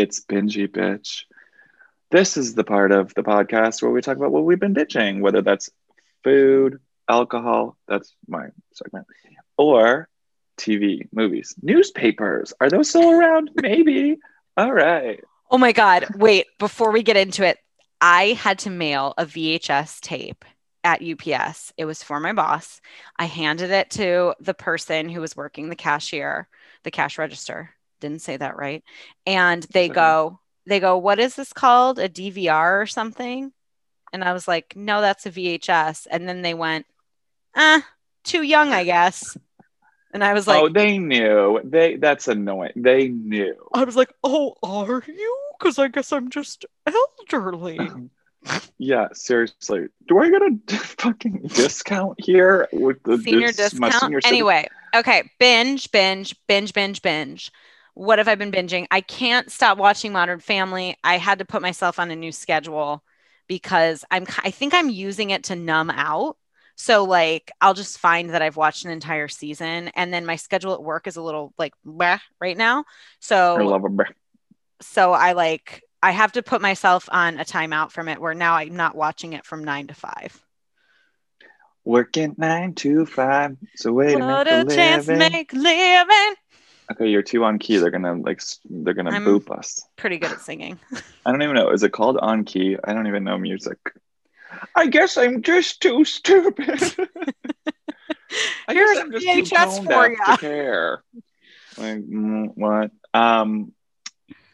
[0.00, 1.24] It's bingy bitch.
[2.10, 5.20] This is the part of the podcast where we talk about what we've been bitching,
[5.20, 5.68] whether that's
[6.24, 9.06] food, alcohol, that's my segment,
[9.58, 10.08] or
[10.58, 12.54] TV, movies, newspapers.
[12.60, 13.50] Are those still around?
[13.54, 14.16] Maybe.
[14.56, 15.22] All right.
[15.50, 16.06] Oh my God.
[16.14, 17.58] Wait, before we get into it,
[18.00, 20.46] I had to mail a VHS tape
[20.82, 21.74] at UPS.
[21.76, 22.80] It was for my boss.
[23.18, 26.48] I handed it to the person who was working the cashier,
[26.84, 28.82] the cash register didn't say that right.
[29.26, 29.94] And they okay.
[29.94, 31.98] go, they go, what is this called?
[31.98, 33.52] A DVR or something?
[34.12, 36.06] And I was like, no, that's a VHS.
[36.10, 36.86] And then they went,
[37.54, 37.86] ah,
[38.24, 39.36] too young, I guess.
[40.12, 41.60] And I was like, oh, they knew.
[41.62, 42.72] They that's annoying.
[42.74, 43.54] They knew.
[43.72, 45.38] I was like, oh, are you?
[45.58, 46.64] Because I guess I'm just
[47.30, 47.78] elderly.
[48.78, 49.88] Yeah, seriously.
[50.08, 54.08] Do I get a fucking discount here with the senior this- my discount.
[54.08, 57.52] senior anyway, okay, binge, binge, binge, binge, binge.
[57.94, 58.86] What have I been binging?
[58.90, 60.96] I can't stop watching Modern Family.
[61.04, 63.02] I had to put myself on a new schedule
[63.48, 66.36] because I'm I think I'm using it to numb out.
[66.76, 70.72] So like I'll just find that I've watched an entire season and then my schedule
[70.74, 72.84] at work is a little like bleh right now.
[73.20, 73.98] So I love 'em.
[74.82, 78.54] so I like I have to put myself on a timeout from it where now
[78.54, 80.42] I'm not watching it from 9 to 5.
[81.84, 83.58] Working nine to five.
[83.74, 84.66] So wait What a a minute.
[84.66, 85.16] chance to living.
[85.16, 86.34] make a living.
[86.90, 87.76] Okay, you're two on key.
[87.76, 89.82] They're gonna like they're gonna I'm- boop us.
[89.96, 90.78] Pretty good at singing.
[91.26, 91.70] I don't even know.
[91.70, 92.76] Is it called on key?
[92.82, 93.78] I don't even know music.
[94.74, 96.68] I guess I'm just too stupid.
[98.68, 100.24] I Here's guess I'm just VHS too for ya.
[100.24, 101.02] to care.
[101.78, 102.90] Like mm, what?
[103.14, 103.72] Um,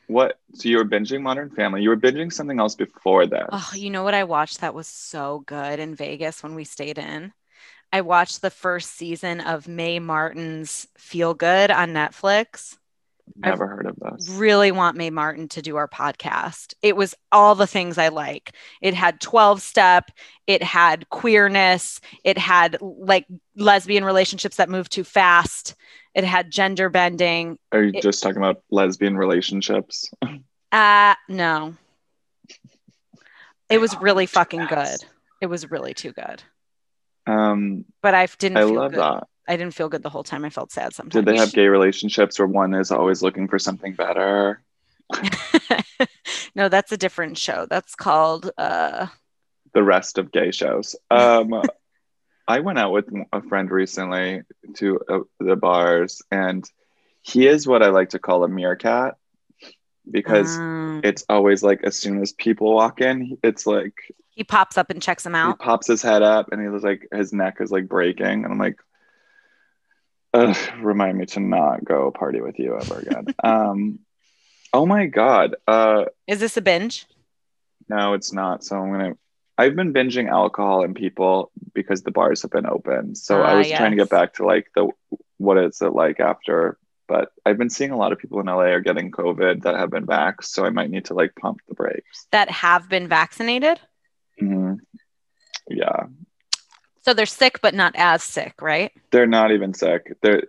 [0.07, 0.39] what?
[0.55, 1.83] So you were binging Modern Family.
[1.83, 3.49] You were binging something else before that.
[3.53, 6.99] Oh, you know what I watched that was so good in Vegas when we stayed
[6.99, 7.33] in?
[7.93, 12.77] I watched the first season of Mae Martin's Feel Good on Netflix.
[13.35, 14.29] Never heard of this.
[14.31, 16.75] Really want Mae Martin to do our podcast.
[16.81, 18.53] It was all the things I like.
[18.81, 20.11] It had 12 step,
[20.47, 25.75] it had queerness, it had like lesbian relationships that move too fast,
[26.15, 27.59] it had gender bending.
[27.73, 30.11] Are you it- just talking about lesbian relationships?
[30.73, 31.75] Uh no.
[33.71, 34.99] It was really fucking good.
[35.41, 36.43] It was really too good.
[37.27, 39.01] Um, But I didn't I feel love good.
[39.01, 39.27] that.
[39.49, 40.45] I didn't feel good the whole time.
[40.45, 41.25] I felt sad sometimes.
[41.25, 44.61] Did they have gay relationships where one is always looking for something better?
[46.55, 47.67] no, that's a different show.
[47.69, 49.07] That's called uh
[49.73, 50.97] The rest of gay shows.
[51.11, 51.63] Um,
[52.49, 54.43] I went out with a friend recently
[54.77, 56.65] to uh, the bars, and
[57.23, 59.17] he is what I like to call a meerkat
[60.11, 63.95] because um, it's always like as soon as people walk in, it's like
[64.31, 65.59] he pops up and checks them out.
[65.59, 68.47] he pops his head up and he was like his neck is like breaking, and
[68.47, 68.77] I'm like.
[70.35, 73.27] Ugh, remind me to not go party with you ever again.
[73.45, 74.01] um,
[74.75, 75.57] oh my god.
[75.67, 77.07] Uh, Is this a binge?
[77.89, 78.63] No, it's not.
[78.63, 79.15] So I'm gonna.
[79.57, 83.15] I've been binging alcohol and people because the bars have been open.
[83.15, 84.89] So I Ah, was trying to get back to like the
[85.39, 86.77] what is it like after.
[87.09, 89.91] But I've been seeing a lot of people in LA are getting COVID that have
[89.91, 90.43] been back.
[90.43, 92.27] So I might need to like pump the brakes.
[92.33, 93.79] That have been vaccinated?
[94.43, 94.79] Mhm.
[95.69, 96.05] Yeah,
[97.03, 98.93] So they're sick but not as sick, right?
[99.11, 100.17] they're not even sick.
[100.23, 100.43] They're.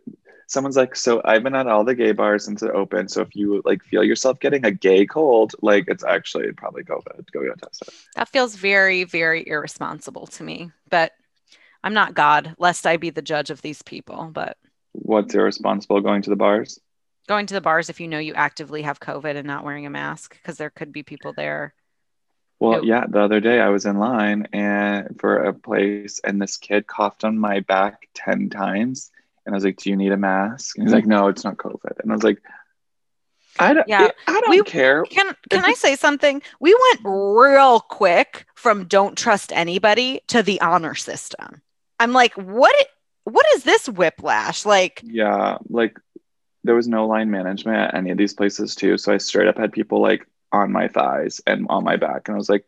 [0.49, 3.11] Someone's like, so I've been at all the gay bars since it opened.
[3.11, 7.29] So if you like feel yourself getting a gay cold, like it's actually probably COVID.
[7.33, 7.89] Go get tested.
[8.15, 10.71] That feels very, very irresponsible to me.
[10.89, 11.11] But
[11.83, 14.29] I'm not God, lest I be the judge of these people.
[14.31, 14.55] But
[14.99, 16.79] What's irresponsible going to the bars?
[17.27, 19.89] going to the bars if you know you actively have COVID and not wearing a
[19.89, 21.73] mask, because there could be people there.
[22.59, 26.57] Well, yeah, the other day I was in line and for a place and this
[26.57, 29.11] kid coughed on my back 10 times
[29.45, 31.57] and I was like, "Do you need a mask?" And he's like, "No, it's not
[31.57, 32.41] COVID." And I was like,
[33.59, 34.09] "I don't Yeah.
[34.27, 36.41] I don't We- care." Can can I say something?
[36.59, 41.61] We went real quick from don't trust anybody to the honor system.
[41.99, 42.75] I'm like, what
[43.31, 44.65] what is this whiplash?
[44.65, 45.97] Like, Yeah, like
[46.63, 49.57] there was no line management at any of these places too, so I straight up
[49.57, 52.65] had people like on my thighs and on my back and I was like,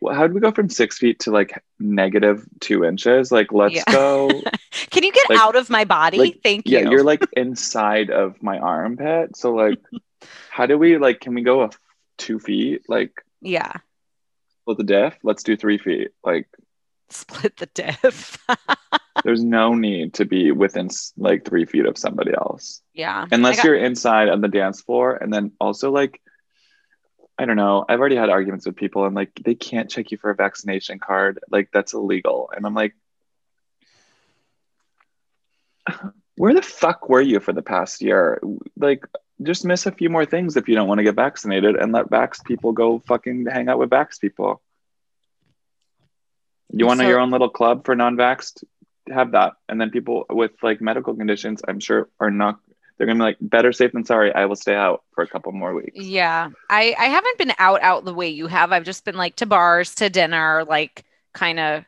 [0.00, 3.32] well, how did we go from six feet to like negative two inches?
[3.32, 3.84] Like, let's Yeah.
[3.90, 4.28] go.
[4.90, 6.18] can you get Like- out of my body?
[6.18, 6.78] like, Thank you.
[6.78, 9.36] Yeah, you're like inside of my armpit.
[9.36, 9.78] So like,
[10.50, 11.20] how do we like?
[11.20, 11.78] Can we go a f-
[12.18, 12.82] two feet?
[12.88, 13.72] Like, yeah.
[14.62, 15.16] split the diff.
[15.22, 16.10] Let's do three feet.
[16.22, 16.48] Like,
[17.10, 18.38] Split the diff.
[19.24, 23.26] there's no need to be within like three feet of somebody else, yeah.
[23.32, 25.14] unless got- you're inside on the dance floor.
[25.16, 26.20] And then also like,
[27.38, 27.84] I don't know.
[27.88, 30.98] I've already had arguments with people, and like, they can't check you for a vaccination
[31.00, 31.40] card.
[31.50, 32.50] Like, that's illegal.
[32.54, 32.94] And I'm like.
[36.36, 38.40] Where the fuck were you for the past year?
[38.76, 39.04] Like,
[39.42, 42.10] just miss a few more things if you don't want to get vaccinated and let
[42.10, 44.60] vax people go fucking hang out with vax people.
[46.72, 48.64] You want So- your own little club for non-vaxxed?
[49.12, 49.54] Have that.
[49.68, 52.58] And then people with like medical conditions, I'm sure are not
[52.96, 54.32] they're gonna be like better safe than sorry.
[54.32, 55.92] I will stay out for a couple more weeks.
[55.94, 56.50] Yeah.
[56.70, 58.72] I I haven't been out out the way you have.
[58.72, 61.84] I've just been like to bars, to dinner, like kind of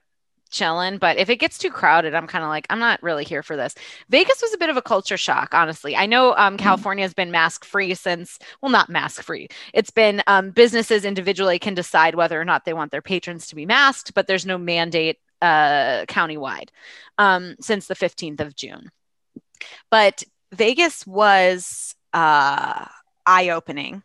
[0.50, 0.98] chilling.
[0.98, 3.56] But if it gets too crowded, I'm kind of like, I'm not really here for
[3.56, 3.74] this.
[4.08, 5.96] Vegas was a bit of a culture shock, honestly.
[5.96, 9.48] I know um, California has been mask free since, well, not mask free.
[9.74, 13.56] It's been um, businesses individually can decide whether or not they want their patrons to
[13.56, 16.68] be masked, but there's no mandate uh, countywide
[17.18, 18.90] um, since the 15th of June.
[19.90, 20.22] but
[20.52, 22.86] Vegas was uh
[23.26, 24.02] eye opening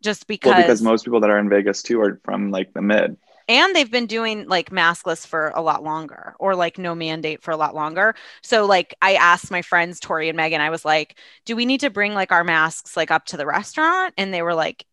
[0.00, 2.82] just because, Well, because most people that are in Vegas too are from like the
[2.82, 3.16] mid.
[3.48, 7.50] and they've been doing like maskless for a lot longer or like no mandate for
[7.50, 8.14] a lot longer.
[8.42, 11.80] So like I asked my friends Tori and Megan, I was like, do we need
[11.80, 14.14] to bring like our masks like up to the restaurant?
[14.16, 14.84] And they were like,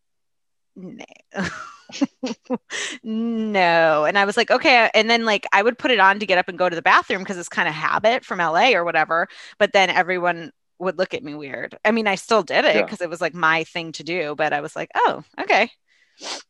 [0.76, 1.04] no.
[3.02, 4.04] no.
[4.04, 4.90] And I was like, okay.
[4.94, 6.82] And then like I would put it on to get up and go to the
[6.82, 9.28] bathroom because it's kind of habit from LA or whatever.
[9.58, 11.78] But then everyone would look at me weird.
[11.84, 12.82] I mean, I still did it Yeah.
[12.82, 15.70] because it was like my thing to do, but I was like, oh, okay.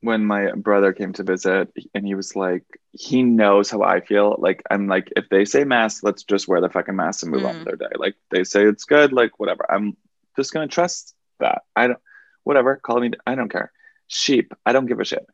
[0.01, 4.35] when my brother came to visit and he was like he knows how i feel
[4.39, 7.45] like i'm like if they say mask let's just wear the fucking mask and move
[7.45, 7.59] on Mm.
[7.59, 9.97] with their day like they say it's good like whatever i'm
[10.37, 11.99] just gonna trust that i don't
[12.43, 13.71] whatever call me i don't care
[14.15, 14.53] sheep.
[14.67, 15.27] I don't give a shit.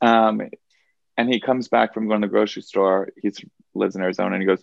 [0.00, 0.42] Um
[1.18, 3.10] and he comes back from going to the grocery store.
[3.20, 3.40] He's
[3.74, 4.62] lives in arizona and he goes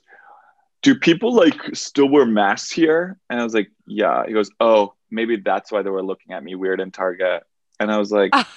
[0.82, 3.18] do people like still wear masks here?
[3.30, 4.26] And i was like yeah.
[4.28, 7.44] He goes oh maybe that's why they were looking at me weird in target.
[7.80, 8.48] And i was like Ah.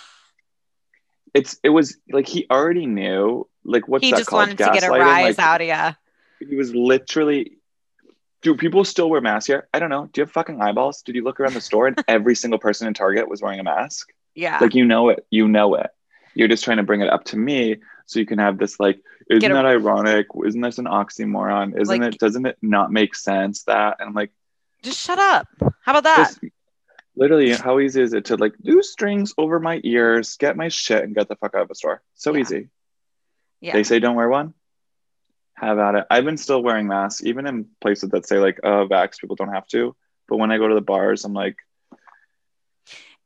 [1.35, 4.41] it's it was like he already knew like what's he that just called?
[4.49, 5.01] wanted to get a Gaslighting?
[5.01, 5.67] rise like, out of
[6.41, 6.49] you.
[6.49, 7.53] he was literally
[8.43, 9.67] do people still wear masks here?
[9.75, 10.09] I don't know.
[10.13, 11.03] Do you have fucking eyeballs?
[11.03, 13.65] Did you look around the store and every single person in target was wearing a
[13.65, 14.59] mask Yeah.
[14.61, 15.91] like you know it you know it
[16.35, 19.01] you're just trying to bring it up to me so you can have this like
[19.31, 23.15] isn't a- that ironic isn't this an oxymoron isn't Like- it doesn't it not make
[23.15, 24.31] sense that and i'm like
[24.83, 25.49] just shut up.
[25.83, 26.17] How about that?
[26.29, 26.41] just
[27.17, 31.03] literally how easy is it to like do strings over my ears get my shit
[31.03, 32.41] and get the fuck out of the store so Yeah.
[32.43, 32.69] easy
[33.63, 33.73] yeah.
[33.73, 34.53] they say don't wear one
[35.55, 38.87] have at it i've been still wearing masks even in places that say like oh
[38.87, 39.97] vax people don't have to
[40.29, 41.57] but when i go to the bars i'm like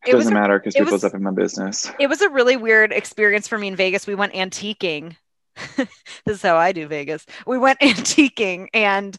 [0.06, 2.56] it, doesn't matter because it people's was- up in my business it was a really
[2.56, 4.06] weird experience for me in Vegas.
[4.06, 5.16] We went antiquing.
[5.76, 5.88] this
[6.26, 7.26] is how I do Vegas.
[7.46, 9.16] We went antiquing and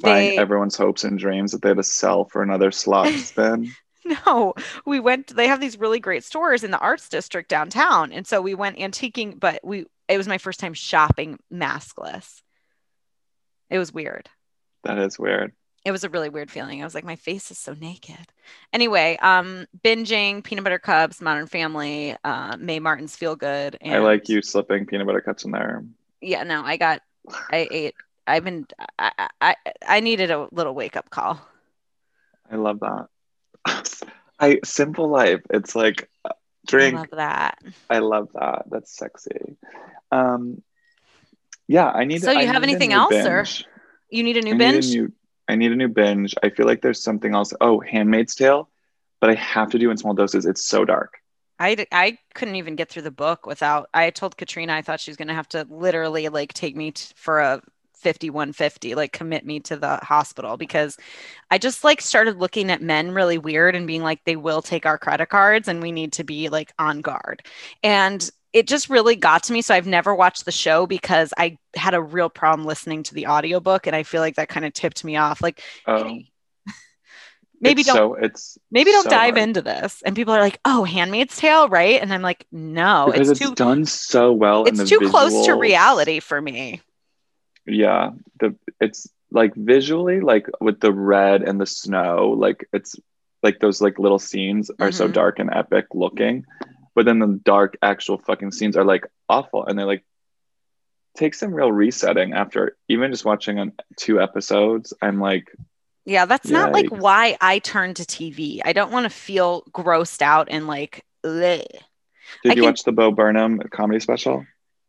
[0.00, 3.72] buying they everyone's hopes and dreams that they had to sell for another slot spin
[4.26, 4.54] no,
[4.86, 8.12] we went they have these really great stores in the arts district downtown.
[8.12, 12.42] And so we went antiquing, but we it was my first time shopping maskless.
[13.68, 14.28] It was weird.
[14.84, 15.52] that is weird
[15.84, 16.82] it was a really weird feeling.
[16.82, 18.18] I was like, my face is so naked.
[18.72, 23.76] Anyway, um, binging Peanut Butter Cups, Modern Family, uh, Mae Martin's Feel Good.
[23.80, 25.84] And i like you slipping peanut butter cups in there
[26.20, 27.00] Yeah, no, I got,
[27.50, 27.94] I ate.
[28.26, 28.66] I've been,
[28.98, 31.40] I, I, I- needed a little wake up call.
[32.50, 33.06] i love that
[34.38, 36.08] i simple life it's like
[36.66, 36.94] drink.
[36.94, 37.58] I love that.
[37.88, 38.62] I love that.
[38.70, 39.56] That's sexy.
[40.12, 40.62] Um,
[41.66, 42.22] yeah, I need.
[42.22, 43.46] So you I have anything else, or.
[44.10, 44.94] You need a new I need a binge.
[44.94, 45.12] new-
[45.50, 46.34] I need a new binge.
[46.42, 47.52] I feel like there's something else.
[47.60, 48.68] Oh, Handmaid's Tale,
[49.20, 50.46] but I have to do in small doses.
[50.46, 51.18] It's so dark.
[51.58, 53.90] I, I couldn't even get through the book without.
[53.92, 56.92] I told Katrina I thought she was going to have to literally like take me
[56.92, 57.60] t- for a
[57.94, 60.96] 5150, like commit me to the hospital because
[61.50, 64.86] I just like started looking at men really weird and being like, they will take
[64.86, 67.42] our credit cards and we need to be like on guard.
[67.82, 69.62] And it just really got to me.
[69.62, 73.26] So I've never watched the show because I had a real problem listening to the
[73.28, 73.86] audiobook.
[73.86, 75.40] And I feel like that kind of tipped me off.
[75.40, 76.18] Like, Oh,
[77.60, 79.48] maybe don't So it's maybe don't so dive hard.
[79.48, 83.28] into this and people are like oh handmaid's tale right and i'm like no because
[83.28, 84.64] it's, it's, too done so well.
[84.64, 86.80] it's too close to reality for me
[87.66, 88.10] Yeah,
[88.40, 92.96] the it's like visually, like with the red and the snow, like it's
[93.42, 95.12] like those like little scenes are so Mhm.
[95.12, 96.44] dark and epic looking,
[97.00, 100.04] but then the dark actual fucking scenes are like awful, and they like
[101.16, 104.92] take some real resetting after even just watching on two episodes.
[105.00, 105.50] I'm like,
[106.04, 110.22] yeah that's not like why i turn to tv i don't want to feel grossed
[110.22, 111.62] out and like bleh.
[112.42, 114.44] did I you can- watch the Bo Burnham comedy special?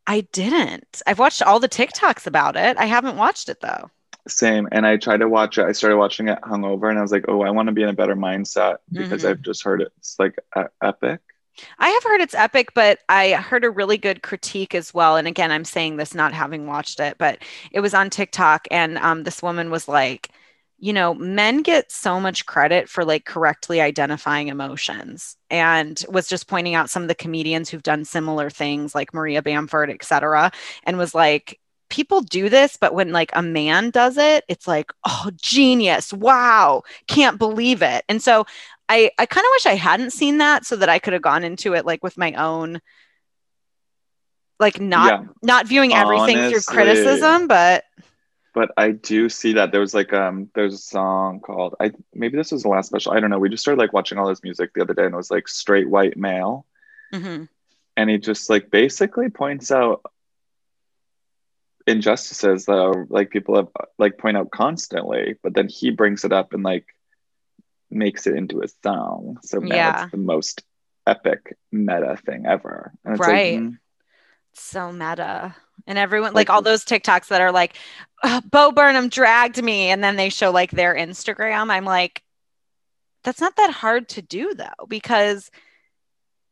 [0.08, 3.90] i didn't i've watched all the tiktoks about it i haven't watched it though
[4.28, 5.66] Same, and I tried to watch it.
[5.66, 7.90] I started watching it hungover, and I was like, oh, I want to be in
[7.90, 9.30] a better mindset because Mhm.
[9.30, 11.22] I've just heard it's like e- epic.
[11.80, 15.18] I have heard it's epic, but I heard a really good critique as well.
[15.18, 18.98] And again, I'm saying this not having watched it, but it was on TikTok, and
[18.98, 20.30] um, this woman was like,
[20.80, 26.48] you know, men get so much credit for like correctly identifying emotions, and was just
[26.48, 30.52] pointing out some of the comedians who've done similar things, like Maria Bamford, et cetera,
[30.84, 31.60] and was like.
[31.92, 36.12] People do this, but when like a man does it, it's like, oh, genius.
[36.12, 36.84] Wow.
[37.08, 38.04] Can't believe it.
[38.10, 38.46] And so
[38.90, 41.44] I, I kind of wish I hadn't seen that so that I could have gone
[41.44, 42.82] into it like with my own
[44.60, 45.28] like not Yeah.
[45.42, 46.60] not viewing everything Honestly.
[46.60, 47.84] through criticism, but
[48.54, 52.38] but I do see that there was like um there's a song called I maybe
[52.38, 54.44] this was the last special I don't know we just started like watching all this
[54.44, 56.66] music the other day and it was like straight white male
[57.14, 57.50] mhm.
[57.98, 60.06] and he just like basically points out
[61.88, 63.68] injustices that like people have
[63.98, 66.86] like point out constantly, but then he brings it up and like
[67.90, 69.38] makes it into a song.
[69.44, 70.04] So now Yeah.
[70.04, 70.64] it's the most
[71.08, 72.94] epic meta thing ever.
[73.04, 73.56] And it's Right.
[73.56, 73.78] like, mm,
[74.54, 75.56] so meta
[75.88, 77.76] and everyone Like- like all those tiktoks that are like
[78.24, 82.22] "Uh, bo burnham dragged me and then they show like their instagram i'm like
[83.24, 85.50] that's not that hard to do though because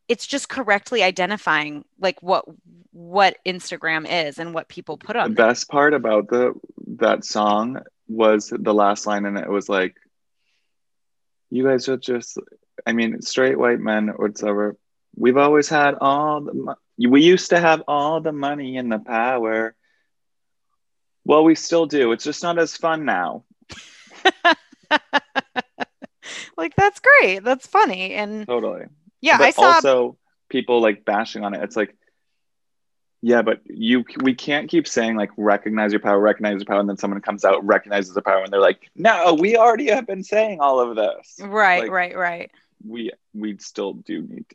[0.09, 2.45] it's just correctly identifying like what
[2.91, 5.47] what instagram is and what people put the on there.
[5.47, 6.53] best part about the
[6.97, 7.79] that song
[8.09, 9.95] was the last line and it was like
[11.51, 12.37] you guys are just
[12.85, 14.75] i mean straight white men or whatever.
[15.15, 16.75] we've always had all the mo-
[17.07, 19.73] we used to have all the money and the power.
[21.23, 22.11] Well we still do.
[22.11, 23.45] It's just not as fun now.
[26.57, 27.43] Like that's great.
[27.43, 28.13] That's funny.
[28.13, 28.85] And totally
[29.21, 30.17] yeah but i saw also
[30.49, 31.61] people like bashing on it.
[31.63, 31.95] It's like
[33.21, 36.87] yeah but you we can't keep saying like recognize your power recognize your power and
[36.89, 40.23] then someone comes out recognizes the power and they're like no we already have been
[40.23, 41.35] saying all of this.
[41.41, 42.51] Right like- right right.
[42.87, 44.45] we we still do need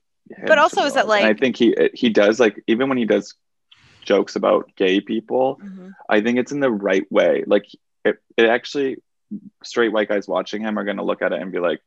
[0.47, 1.23] But also is that, like?
[1.25, 3.35] and i think he he does like even when he does
[4.03, 5.93] jokes about gay people Mhm.
[6.09, 7.45] i think it's in the right way.
[7.47, 7.67] Like
[8.05, 8.97] it, it actually
[9.63, 11.81] straight white guys watching him are going to look at it and be like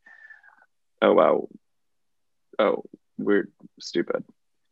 [1.02, 1.48] oh wow
[2.60, 2.84] oh
[3.18, 3.50] we're
[3.80, 4.24] stupid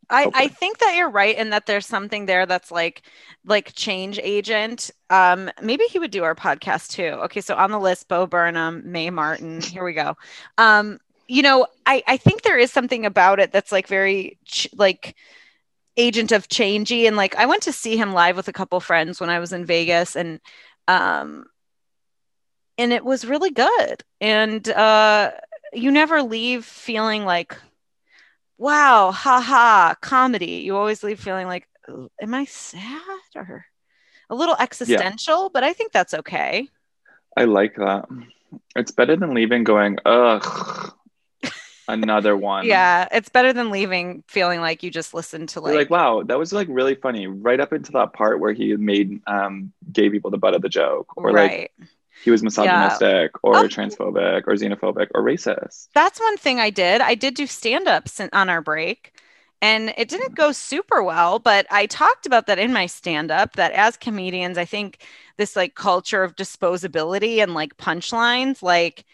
[0.09, 3.01] I, I think that you're right and that there's something there that's like
[3.45, 4.91] like change agent.
[5.09, 7.19] Um, maybe he would do our podcast too.
[7.23, 9.61] Okay, so on the list, Bo Burnham, Mae Martin.
[9.61, 10.15] Here we go.
[10.57, 14.69] Um, you know, I I think there is something about it that's like very ch-
[14.75, 15.15] like
[15.97, 19.19] agent of changey and like I went to see him live with a couple friends
[19.19, 20.41] when I was in Vegas and
[20.87, 21.45] um
[22.77, 24.03] and it was really good.
[24.21, 25.31] And uh
[25.73, 27.57] you never leave feeling like
[28.57, 30.63] wow, haha, comedy.
[30.65, 33.01] You always leave feeling like, "Oh, am I sad
[33.35, 33.65] or
[34.29, 35.49] a little existential?
[35.49, 36.69] But I think that's okay.
[37.37, 38.05] i like that
[38.75, 40.93] it's better than leaving going ugh
[41.87, 45.75] another one Yeah, it's better than leaving feeling like you just listened to You're like,
[45.75, 47.27] like, wow, that was like really funny.
[47.27, 50.69] Right up into that part where he made um gay people the butt of the
[50.69, 51.71] joke, or like right.
[52.21, 53.67] He was misogynistic, or Oh.
[53.67, 55.87] transphobic, or xenophobic, or racist.
[55.93, 57.01] That's one thing I did.
[57.01, 59.13] I did do stand ups on our break.
[59.61, 63.53] And it didn't go super well, but I talked about that in my stand up
[63.55, 65.01] that as comedians, I think
[65.37, 69.05] this like culture of disposability and like punchlines, like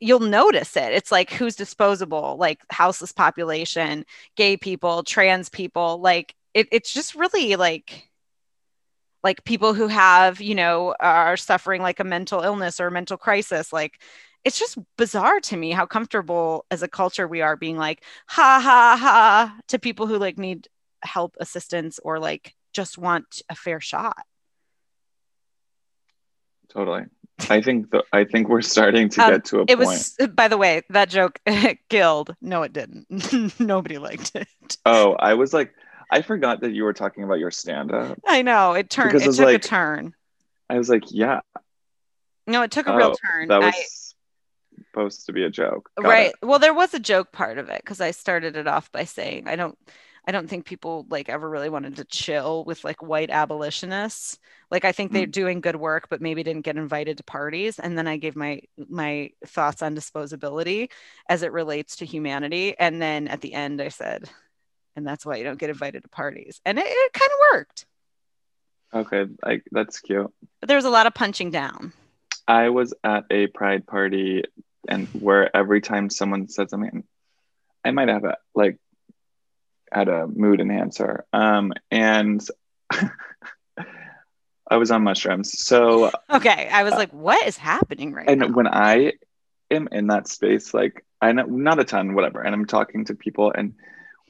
[0.00, 0.92] you'll notice it.
[0.92, 7.14] It's like who's disposable, like houseless population, gay people, trans people, like it, it's just
[7.14, 8.10] really like
[9.22, 13.16] like people who have, you know, are suffering like a mental illness or a mental
[13.16, 14.00] crisis, like
[14.44, 18.60] it's just bizarre to me how comfortable as a culture we are being like ha
[18.62, 20.68] ha ha to people who like need
[21.04, 24.16] help assistance or like just want a fair shot
[26.68, 27.02] Totally.
[27.50, 29.88] I think the, I think we're starting to Um, get to a it point.
[29.88, 31.40] was by the way that joke
[31.88, 33.06] killed no it didn't
[33.60, 34.48] nobody liked it
[34.84, 35.72] Oh, I was like,
[36.10, 38.18] I forgot that you were talking about your stand-up.
[38.26, 40.14] i know it turned Because it it's took like- a turn
[40.70, 41.40] I was like, yeah,
[42.46, 43.84] no it took a real Oh, turn that was I,
[44.88, 45.90] supposed to be a joke.
[46.00, 46.46] Got right it.
[46.46, 49.46] well there was a joke part of it because i started it off by saying
[49.48, 49.76] i don't
[50.26, 54.38] i don't think people like ever really wanted to chill with like white abolitionists
[54.70, 55.32] like i think they're Mm.
[55.32, 58.60] doing good work but maybe didn't get invited to parties and then i gave my
[58.88, 60.90] my thoughts on disposability
[61.28, 64.28] as it relates to humanity and then at the end i said
[64.96, 67.86] and that's why you don't get invited to parties and it, it kind of worked
[68.94, 70.30] Okay, like that's cute.
[70.60, 71.92] but there was a lot of punching down
[72.46, 74.44] I was at a pride party
[74.88, 77.04] and where every time someone said something,
[77.84, 78.78] I might have a like
[79.92, 81.24] had a mood enhancer.
[81.32, 82.44] Um and
[84.70, 85.58] I was on mushrooms.
[85.64, 89.12] So okay i was like what is happening right and now when I
[89.70, 93.14] am in that space, like I know not a ton, whatever, and I'm talking to
[93.14, 93.74] people and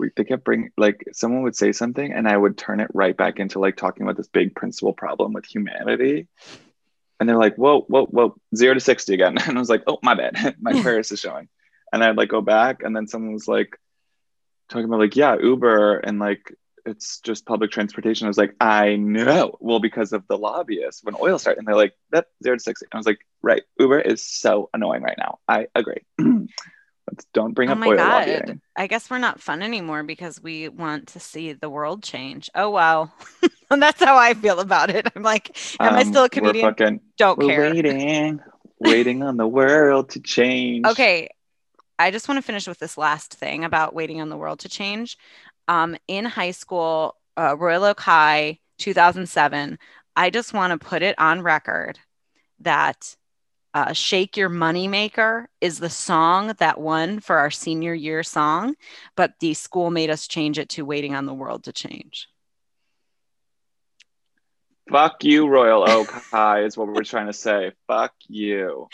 [0.02, 3.16] we they kept bringing like someone would say something and I would turn it right
[3.16, 6.28] back into like talking about this big principal problem with humanity.
[7.18, 9.36] And they're like, whoa, whoa, whoa, zero to 60 again.
[9.46, 10.56] And I was like, oh, my bad.
[10.60, 11.48] my Paris is showing.
[11.92, 12.82] And I'd like go back.
[12.82, 13.78] And then someone was like
[14.68, 16.52] talking about like, yeah, Uber and like
[16.84, 18.26] it's just public transportation.
[18.26, 19.56] I was like, I know.
[19.60, 22.86] Well, because of the lobbyists when oil started, and they're like, that zero to 60.
[22.90, 25.38] I was like, right, Uber is so annoying right now.
[25.46, 26.02] I agree.
[27.10, 28.06] Let's don't bring Oh up my oil God.
[28.06, 28.60] lobbying.
[28.76, 32.50] I guess we're not fun anymore because we want to see the world change.
[32.54, 33.12] Oh wow.
[33.70, 35.06] and that's how I feel about it.
[35.14, 36.54] I'm like, am I Um, still a we're comedian?
[36.54, 37.74] fucking, Don't we're care.
[37.74, 38.40] waiting,
[38.78, 40.84] waiting on the world to change.
[40.86, 41.28] Okay.
[41.98, 44.68] I just want to finish with this last thing about waiting on the world to
[44.68, 45.18] change.
[45.68, 49.78] Um, in high school, uh, Royal Oak High, 2007,
[50.16, 51.98] I just want to put it on record
[52.60, 53.16] that
[53.74, 58.74] uh, Shake Your Money Maker is the song that won for our senior year song,
[59.16, 62.28] but the school made us change it to Waiting on the World to Change.
[64.90, 67.72] Fuck you, Royal Oak High, is what we're trying to say.
[67.86, 68.88] Fuck you.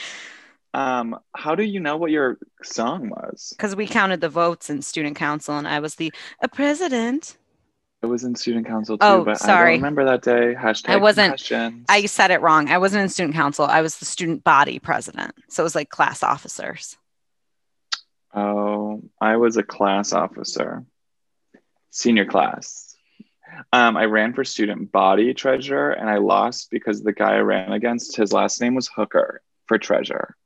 [0.75, 3.55] Um, how do you know what your song was?
[3.57, 7.37] Because we counted the votes in student council and I was the a president.
[8.01, 10.55] It was in student council too, Oh, but I don't remember that day.
[10.55, 11.51] Hashtag I wasn't-.
[11.89, 12.69] I said it wrong.
[12.69, 13.65] I wasn't in student council.
[13.65, 15.35] I was the student body president.
[15.49, 16.97] So it was like class officers.
[18.33, 20.85] Oh, I was a class officer,
[21.91, 22.95] senior class.
[23.73, 27.73] Um, I ran for student body treasurer and I lost because the guy I ran
[27.73, 30.37] against, his last name was Hooker for treasurer.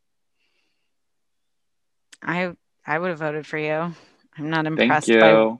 [2.22, 2.52] I
[2.86, 3.94] I would have voted for you.
[4.38, 5.20] I'm not Thank impressed you.
[5.20, 5.56] by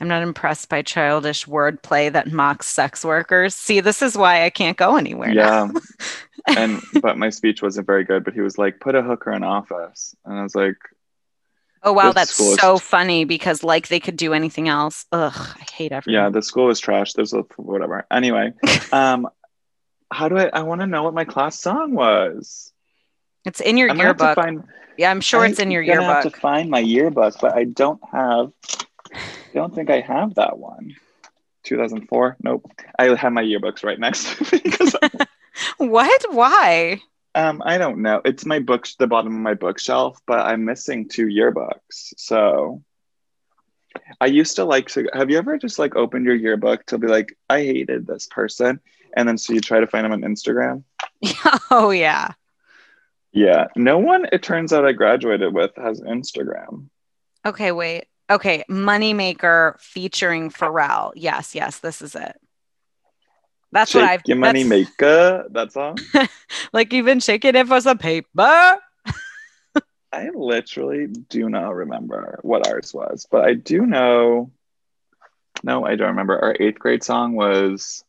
[0.00, 3.54] I'm not impressed by childish wordplay that mocks sex workers.
[3.54, 5.30] See, this is why I can't go anywhere.
[5.30, 5.68] Yeah.
[6.56, 9.44] and but my speech wasn't very good, but he was like, put a hooker in
[9.44, 10.14] office.
[10.24, 10.76] And I was like,
[11.86, 15.04] Oh wow, that's is- so funny because like they could do anything else.
[15.12, 16.14] Ugh, I hate everything.
[16.14, 17.12] yeah, the school is trash.
[17.12, 18.06] There's a whatever.
[18.10, 18.54] Anyway,
[18.92, 19.28] um,
[20.10, 22.72] how do I I want to know what my class song was?
[23.44, 24.44] It's in your I'm gonna have to yearbook.
[24.44, 24.64] find
[24.96, 26.02] yeah, I'm sure it's in your yearbook.
[26.02, 28.52] I'm gonna have to find my yearbook, but I don't have.
[29.14, 30.94] I don't think I have that one.
[31.64, 32.36] 2004.
[32.42, 32.70] Nope.
[32.98, 35.18] I have my yearbooks right next to me
[35.78, 36.34] What?
[36.34, 37.00] Why?
[37.34, 38.20] um I don't know.
[38.24, 42.14] It's my books, the bottom of my bookshelf, but I'm missing two yearbooks.
[42.16, 42.82] So
[44.20, 45.08] I used to like to.
[45.12, 48.80] Have you ever just like opened your yearbook to be like, I hated this person,
[49.16, 50.84] and then so you try to find them on Instagram?
[51.70, 52.32] oh yeah.
[53.34, 53.66] Yeah.
[53.76, 54.26] No one.
[54.32, 56.88] It turns out I graduated with has Instagram.
[57.44, 58.06] Okay, wait.
[58.30, 61.12] Okay, Moneymaker featuring Pharrell.
[61.14, 62.40] Yes, yes, this is it.
[63.70, 65.46] That's Shake what I've your money maker.
[65.50, 65.98] That song.
[66.72, 68.78] like even shaking it for some paper.
[70.12, 74.52] I literally do not remember what ours was, but I do know.
[75.62, 76.38] No, I don't remember.
[76.38, 78.04] Our eighth grade song was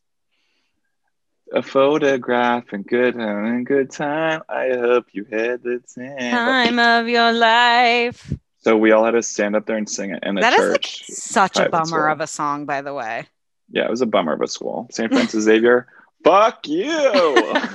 [1.52, 4.42] a photograph and good and good time.
[4.48, 6.30] I hope you had the time.
[6.30, 8.32] Time of your life.
[8.58, 10.70] So we all had to stand up there and sing it in a That is
[10.70, 11.04] like church.
[11.06, 13.26] such a bummer of a song, by the way.
[13.70, 14.88] Yeah, it was a bummer of a school.
[14.90, 15.10] St.
[15.12, 15.86] Francis Xavier.
[16.24, 16.90] Fuck you.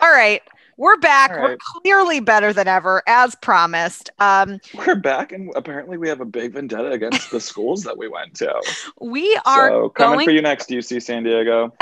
[0.00, 0.42] All right.
[0.78, 1.30] We're back.
[1.30, 4.10] All We're clearly better than ever, as promised.
[4.18, 8.08] Um, We're back, and apparently we have a big vendetta against the schools that we
[8.08, 8.54] went to.
[9.00, 11.72] we are so coming going for you next, UC San Diego.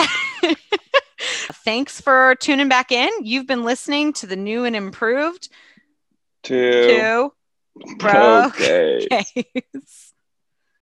[1.65, 3.11] Thanks for tuning back in.
[3.23, 5.49] You've been listening to the new and improved
[6.43, 6.83] Two.
[6.87, 7.33] two
[7.99, 9.09] broke Okay.
[9.35, 10.14] case.